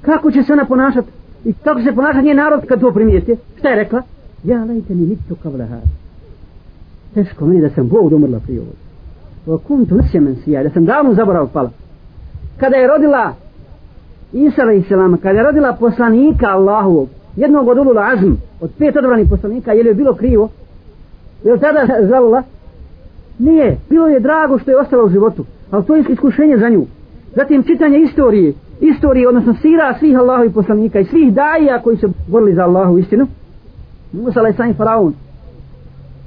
Kako 0.00 0.30
će 0.30 0.42
se 0.42 0.52
ona 0.52 0.64
ponašati? 0.64 1.08
I 1.44 1.52
kako 1.52 1.82
se 1.82 1.94
ponaša 1.94 2.20
njen 2.20 2.36
narod 2.36 2.66
kad 2.68 2.80
to 2.80 2.92
primijesti? 2.92 3.36
Šta 3.58 3.68
je 3.68 3.76
rekla? 3.76 4.02
Ja 4.44 4.64
lajte 4.64 4.94
mi 4.94 5.06
nitu 5.06 5.36
kao 5.42 5.52
lehar. 5.52 5.80
teško 7.14 7.46
meni 7.46 7.60
da 7.60 7.70
sam 7.70 7.88
Bog 7.88 8.12
umrla 8.12 8.40
prije 8.40 8.60
ovog. 8.60 8.74
Wa 9.46 9.58
kuntu 9.66 9.94
nasjemen 9.94 10.36
sija, 10.44 10.62
da 10.62 10.70
sam 10.70 10.84
davno 10.84 11.14
zaborav 11.14 11.48
pala. 11.52 11.70
Kada 12.56 12.76
je 12.76 12.86
rodila 12.86 13.34
Isa 14.32 14.62
a.s. 14.62 15.22
kada 15.22 15.38
je 15.38 15.44
rodila 15.44 15.72
poslanika 15.72 16.46
Allahovog, 16.46 17.08
jednog 17.36 17.68
od 17.68 17.78
ulula 17.78 18.10
azm, 18.12 18.32
od 18.60 18.70
pet 18.78 18.96
odobranih 18.96 19.28
poslanika, 19.30 19.72
je 19.72 19.82
li 19.82 19.88
je 19.88 19.94
bilo 19.94 20.14
krivo? 20.14 20.48
Je 21.44 21.52
li 21.52 21.60
tada 21.60 21.86
žalila? 22.08 22.42
Nije, 23.38 23.78
bilo 23.90 24.08
je 24.08 24.20
drago 24.20 24.58
što 24.58 24.70
je 24.70 24.76
ostalo 24.76 25.04
u 25.04 25.08
životu, 25.08 25.44
ali 25.70 25.84
to 25.84 25.94
je 25.94 26.04
iskušenje 26.08 26.56
za 26.58 26.68
nju. 26.68 26.86
Zatim 27.36 27.62
čitanje 27.62 27.98
istorije, 27.98 28.52
istorije, 28.80 29.28
odnosno 29.28 29.54
sira 29.62 29.94
svih 29.98 30.18
Allahovi 30.18 30.50
poslanika 30.50 31.00
i 31.00 31.04
svih 31.04 31.34
daija 31.34 31.82
koji 31.82 31.96
su 31.96 32.08
borili 32.28 32.54
za 32.54 32.62
Allahu 32.62 32.98
istinu. 32.98 33.26
Musa 34.12 34.40
a.s. 34.40 34.76
faraon. 34.76 35.14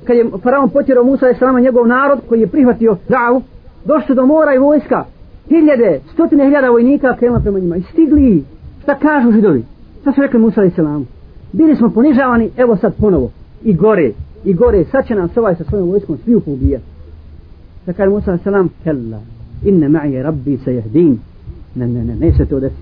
Kad 0.03 0.17
je 0.17 0.25
faraon 0.43 0.69
potjerao 0.69 1.03
Musa 1.03 1.25
a.s. 1.25 1.61
njegov 1.61 1.87
narod 1.87 2.19
koji 2.29 2.39
je 2.39 2.47
prihvatio 2.47 2.97
davu, 3.09 3.41
došli 3.85 4.15
do 4.15 4.25
mora 4.25 4.53
i 4.53 4.57
vojska, 4.57 5.05
hiljade, 5.49 5.99
stotine 6.13 6.45
hiljada 6.45 6.69
vojnika 6.69 7.15
krenula 7.19 7.39
prema 7.39 7.59
njima 7.59 7.75
i 7.75 7.81
stigli, 7.81 8.43
šta 8.83 8.95
kažu 8.95 9.31
židovi? 9.31 9.63
Šta 10.01 10.11
su 10.11 10.21
rekli 10.21 10.39
Musa 10.39 10.61
a.s. 10.61 11.05
Bili 11.53 11.75
smo 11.75 11.89
ponižavani, 11.89 12.49
evo 12.57 12.75
sad 12.75 12.95
ponovo, 12.99 13.31
i 13.63 13.73
gore, 13.73 14.11
i 14.45 14.53
gore, 14.53 14.85
sad 14.91 15.07
će 15.07 15.15
nas 15.15 15.37
ovaj 15.37 15.55
sa 15.55 15.63
svojom 15.63 15.89
vojskom 15.89 16.17
svi 16.23 16.35
upobijati. 16.35 16.85
Da 17.85 17.93
kaže 17.93 18.09
Musa 18.09 18.31
a.s. 18.33 18.43
Kella, 18.83 19.19
inne 19.65 19.89
ma'i 19.89 20.23
rabbi 20.23 20.57
se 20.57 20.75
jehdin. 20.75 21.19
Ne, 21.75 21.87
ne, 21.87 22.03
ne, 22.03 22.15
ne 22.15 22.31
se 22.31 22.45
to 22.45 22.59
desiti. 22.59 22.81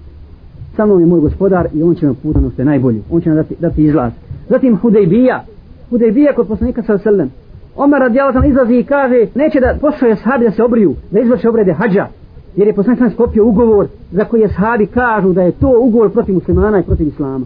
Sa 0.76 0.86
mnom 0.86 1.00
je 1.00 1.06
moj 1.06 1.20
gospodar 1.20 1.68
i 1.74 1.84
on 1.84 1.96
će 1.96 2.06
nam 2.06 2.16
putano 2.16 2.50
što 2.50 2.62
je 2.62 2.66
najbolji. 2.66 3.02
On 3.12 3.22
će 3.22 3.30
nam 3.30 3.38
dati, 3.38 3.56
dati 3.60 3.84
izlaz. 3.84 4.12
Zatim 4.50 4.78
Hudejbija. 4.78 5.44
Hudejbija 5.90 6.34
kod 6.34 6.48
poslanika 6.48 6.84
sa 6.84 6.98
selem. 6.98 7.32
Omer 7.76 8.00
radijalatan 8.00 8.46
izlazi 8.46 8.74
i 8.74 8.84
kaže 8.84 9.28
neće 9.36 9.60
da 9.60 9.78
pošle 9.82 10.16
sahabi 10.16 10.46
da 10.46 10.52
se 10.52 10.64
obriju, 10.64 10.96
da 11.12 11.20
izvrše 11.20 11.50
obrede 11.50 11.74
hađa. 11.74 12.08
Jer 12.56 12.68
je 12.68 12.74
poslanik 12.74 13.00
sam 13.00 13.12
skopio 13.12 13.46
ugovor 13.46 13.88
za 14.12 14.26
koji 14.26 14.42
je 14.42 14.48
sahabi 14.48 14.86
kažu 14.86 15.34
da 15.34 15.42
je 15.42 15.52
to 15.52 15.76
ugovor 15.80 16.12
protiv 16.12 16.36
muslimana 16.36 16.80
i 16.80 16.84
protiv 16.84 17.08
islama. 17.08 17.46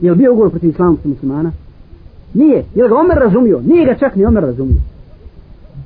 Je 0.00 0.10
li 0.10 0.16
bio 0.16 0.32
ugovor 0.32 0.50
protiv 0.50 0.70
islama 0.70 0.94
protiv 0.94 1.10
muslimana? 1.10 1.52
Nije. 2.34 2.64
Je 2.74 2.82
li 2.82 2.88
ga 2.88 2.96
Omer 2.96 3.18
razumio? 3.18 3.60
Nije 3.66 3.86
ga 3.86 3.94
čak 3.94 4.16
ni 4.16 4.24
Omer 4.24 4.42
razumio. 4.42 4.76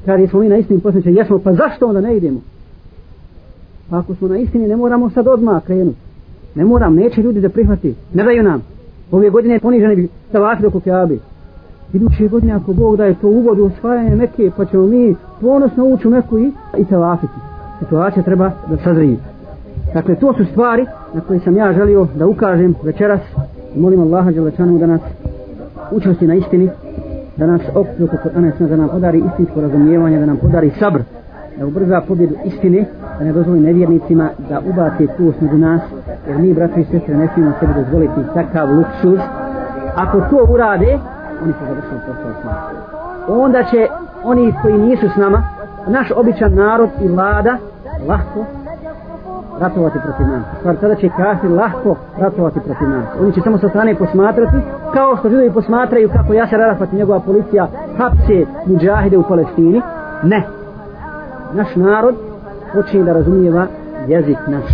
Kad 0.05 0.21
jesmo 0.21 0.41
mi 0.41 0.49
na 0.49 0.57
istim 0.57 0.81
poslaniče, 0.81 1.13
jesmo, 1.13 1.39
pa 1.39 1.53
zašto 1.53 1.87
onda 1.87 2.01
ne 2.01 2.17
idemo? 2.17 2.41
Pa 3.91 3.99
ako 3.99 4.15
smo 4.15 4.29
na 4.29 4.37
istini, 4.37 4.69
ne 4.69 4.77
moramo 4.77 5.11
sad 5.11 5.29
odmah 5.29 5.65
krenuti. 5.65 5.99
Ne 6.55 6.65
moram, 6.65 6.95
neće 6.95 7.23
ljudi 7.23 7.41
da 7.41 7.49
prihvati. 7.49 7.95
Ne 8.15 8.25
daju 8.25 8.43
nam. 8.43 8.63
Ove 9.13 9.31
godine 9.31 9.61
poniženi 9.61 9.97
bi 9.97 10.09
tavafi 10.33 10.63
dok 10.63 10.75
u 10.75 10.81
Kjabi. 10.81 11.21
Iduće 11.93 12.29
godine, 12.29 12.53
ako 12.53 12.73
Bog 12.73 12.97
daje 12.97 13.15
to 13.15 13.29
uvod 13.29 13.59
u 13.59 13.65
osvajanje 13.65 14.17
Mekke, 14.17 14.51
pa 14.57 14.65
ćemo 14.65 14.87
mi 14.87 15.15
ponosno 15.41 15.85
ući 15.85 16.09
u 16.09 16.11
Meku 16.11 16.39
i, 16.39 16.53
i 16.79 16.85
tavafiti. 16.85 17.33
Situacija 17.79 18.23
treba 18.23 18.51
da 18.71 18.77
sazrije. 18.77 19.17
Dakle, 19.95 20.15
to 20.15 20.33
su 20.33 20.45
stvari 20.45 20.87
na 21.15 21.21
koje 21.21 21.41
sam 21.41 21.57
ja 21.57 21.73
želio 21.73 22.07
da 22.15 22.27
ukažem 22.27 22.75
večeras. 22.83 23.21
Molim 23.77 24.01
Allaha 24.01 24.31
Đelečanu 24.31 24.79
da 24.79 24.87
nas 24.87 25.01
učvrsti 25.93 26.27
na 26.27 26.35
istini, 26.35 26.71
da 27.37 27.47
nas 27.47 27.61
okupio 27.75 28.07
kod 28.07 28.19
Kur'ana 28.25 28.69
da 28.69 28.77
nam 28.77 28.89
podari 28.89 29.23
istinsko 29.31 29.61
razumijevanje, 29.61 30.19
da 30.19 30.27
nam 30.27 30.37
podari 30.37 30.71
sabr, 30.79 31.01
da 31.59 31.67
ubrza 31.67 32.01
pobjedu 32.09 32.35
istine, 32.45 32.85
da 33.19 33.25
ne 33.25 33.33
dozvoli 33.33 33.61
nevjernicima 33.61 34.29
da 34.49 34.61
ubace 34.71 35.07
kurs 35.07 35.41
među 35.41 35.59
nas, 35.59 35.81
jer 36.29 36.39
mi, 36.39 36.55
braći 36.55 36.81
i 36.81 36.85
sestre, 36.85 37.15
ne 37.15 37.29
smijemo 37.35 37.53
sebi 37.61 37.73
dozvoliti 37.75 38.21
takav 38.35 38.69
luksuz. 38.77 39.19
Ako 39.97 40.21
to 40.21 40.53
urade, 40.53 40.99
oni 41.43 41.53
su 41.53 41.59
završili 41.69 42.01
posao 42.07 42.33
s 42.41 42.45
nama. 42.45 42.61
Onda 43.29 43.63
će 43.63 43.87
oni 44.25 44.55
koji 44.63 44.79
nisu 44.79 45.09
s 45.09 45.17
nama, 45.17 45.43
naš 45.87 46.11
običan 46.17 46.55
narod 46.55 46.89
i 47.01 47.09
vlada, 47.09 47.57
lahko 48.09 48.45
ratovati 49.61 49.99
protiv 50.05 50.27
nas. 50.27 50.43
Stvar 50.59 50.77
tada 50.77 50.95
će 50.95 51.09
kafir 51.09 51.51
lahko 51.51 51.97
ratovati 52.19 52.61
protiv 52.61 52.89
nas. 52.89 53.05
Oni 53.21 53.33
će 53.33 53.41
samo 53.41 53.59
sa 53.59 53.69
strane 53.69 53.95
posmatrati, 53.95 54.57
kao 54.93 55.17
što 55.17 55.29
židovi 55.29 55.51
posmatraju 55.51 56.11
kako 56.13 56.33
Jasar 56.33 56.61
Arafat 56.61 56.93
i 56.93 56.97
njegova 56.97 57.21
policija 57.21 57.67
hapse 57.99 58.47
muđahide 58.67 59.19
u 59.19 59.23
Palestini. 59.23 59.83
Ne. 60.23 60.47
Naš 61.55 61.77
narod 61.77 62.15
počinje 62.77 63.05
da 63.05 63.13
razumijeva 63.13 63.67
jezik 64.07 64.39
naš. 64.47 64.65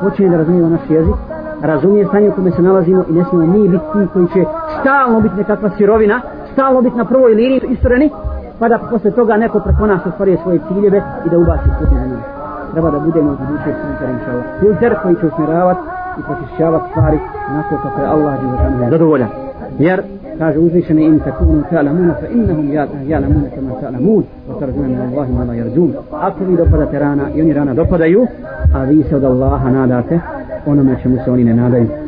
Počinje 0.00 0.30
da 0.30 0.36
razumijeva 0.36 0.68
naš 0.68 0.84
jezik, 0.88 1.14
razumije 1.62 2.06
stanje 2.06 2.28
u 2.28 2.32
kome 2.32 2.50
se 2.50 2.62
nalazimo 2.62 3.04
i 3.10 3.12
ne 3.12 3.24
smijemo 3.24 3.52
mi 3.52 3.68
biti 3.68 3.84
ti 3.92 4.08
koji 4.12 4.26
će 4.26 4.44
stalno 4.80 5.20
biti 5.20 5.36
nekakva 5.36 5.70
sirovina, 5.76 6.20
stalno 6.52 6.82
biti 6.82 6.96
na 6.96 7.04
prvoj 7.04 7.34
liniji 7.34 7.60
istoreni, 7.68 8.10
pa 8.58 8.68
da 8.68 8.78
posle 8.90 9.10
toga 9.10 9.36
neko 9.36 9.60
preko 9.60 9.86
nas 9.86 10.06
ostvaruje 10.06 10.38
svoje 10.42 10.60
ciljeve 10.68 11.02
i 11.26 11.28
da 11.30 11.38
ubaci 11.38 11.68
put 11.78 11.88
na 11.90 12.06
nas. 12.06 12.24
Treba 12.72 12.90
da 12.90 12.98
budemo 12.98 13.32
u 13.32 13.36
buduće 13.36 13.70
filter, 13.80 14.08
inša 14.10 14.32
Filter 14.60 14.96
koji 15.02 15.14
će 15.14 15.26
usmjeravati 15.26 15.80
i 16.18 16.22
pročišćavati 16.22 16.84
stvari 16.90 17.18
na 17.54 17.62
to 17.70 17.76
kako 17.82 18.00
je 18.00 18.06
Allah 18.06 18.34
je 18.82 18.90
zadovoljan. 18.90 19.28
Jer 19.78 20.02
kaže 20.38 20.58
uzvišeni 20.58 21.04
in 21.04 21.20
takunu 21.20 21.62
ta'lamuna 21.70 22.14
fa 22.20 22.26
innahum 22.26 22.70
ya'lamuna 23.08 23.48
kama 23.54 23.80
ta'lamun 23.80 24.24
wa 24.48 24.54
tarjuna 24.60 24.88
min 24.88 25.00
Allahi 25.00 25.32
ma 25.32 25.44
la 25.44 25.54
yarjun. 25.54 25.90
Ako 26.12 26.44
vi 26.44 26.56
dopadate 26.56 26.98
rana 26.98 27.30
i 27.34 27.42
oni 27.42 27.52
rana 27.52 27.74
dopadaju 27.74 28.26
a 28.74 28.84
vi 28.84 29.02
se 29.08 29.16
od 29.16 29.24
Allaha 29.24 29.70
nadate 29.70 30.20
onome 30.66 30.96
čemu 31.02 31.18
se 31.24 31.30
oni 31.30 31.44
ne 31.44 31.54
nadaju. 31.54 32.03